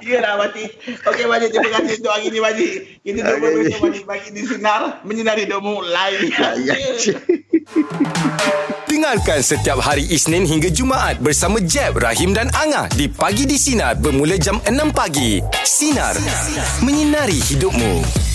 Iyalah 0.01 0.33
Pakcik. 0.47 0.69
Okey 1.05 1.25
Pakcik, 1.29 1.49
terima 1.53 1.69
kasih 1.77 1.93
untuk 2.01 2.11
hari 2.11 2.27
ni 2.33 2.39
Pakcik. 2.41 2.71
Kita 3.05 3.19
jumpa 3.21 3.47
besok 3.53 3.79
Pakcik 3.85 4.05
pagi 4.09 4.29
di 4.33 4.41
sinar 4.43 4.81
menyinari 5.05 5.41
hidupmu 5.45 5.75
lain. 5.85 6.19
Ya, 6.65 6.75
cik. 6.97 7.17
Dengarkan 8.91 9.41
setiap 9.41 9.81
hari 9.81 10.05
Isnin 10.13 10.45
hingga 10.45 10.69
Jumaat 10.69 11.17
bersama 11.23 11.57
Jeb, 11.63 11.97
Rahim 11.97 12.37
dan 12.37 12.53
Angah 12.53 12.85
di 12.93 13.09
Pagi 13.09 13.49
di 13.49 13.57
Sinar 13.57 13.97
bermula 13.97 14.37
jam 14.37 14.61
6 14.61 14.77
pagi. 14.93 15.41
Sinar. 15.65 16.13
Menyinari 16.85 17.39
hidupmu. 17.39 18.29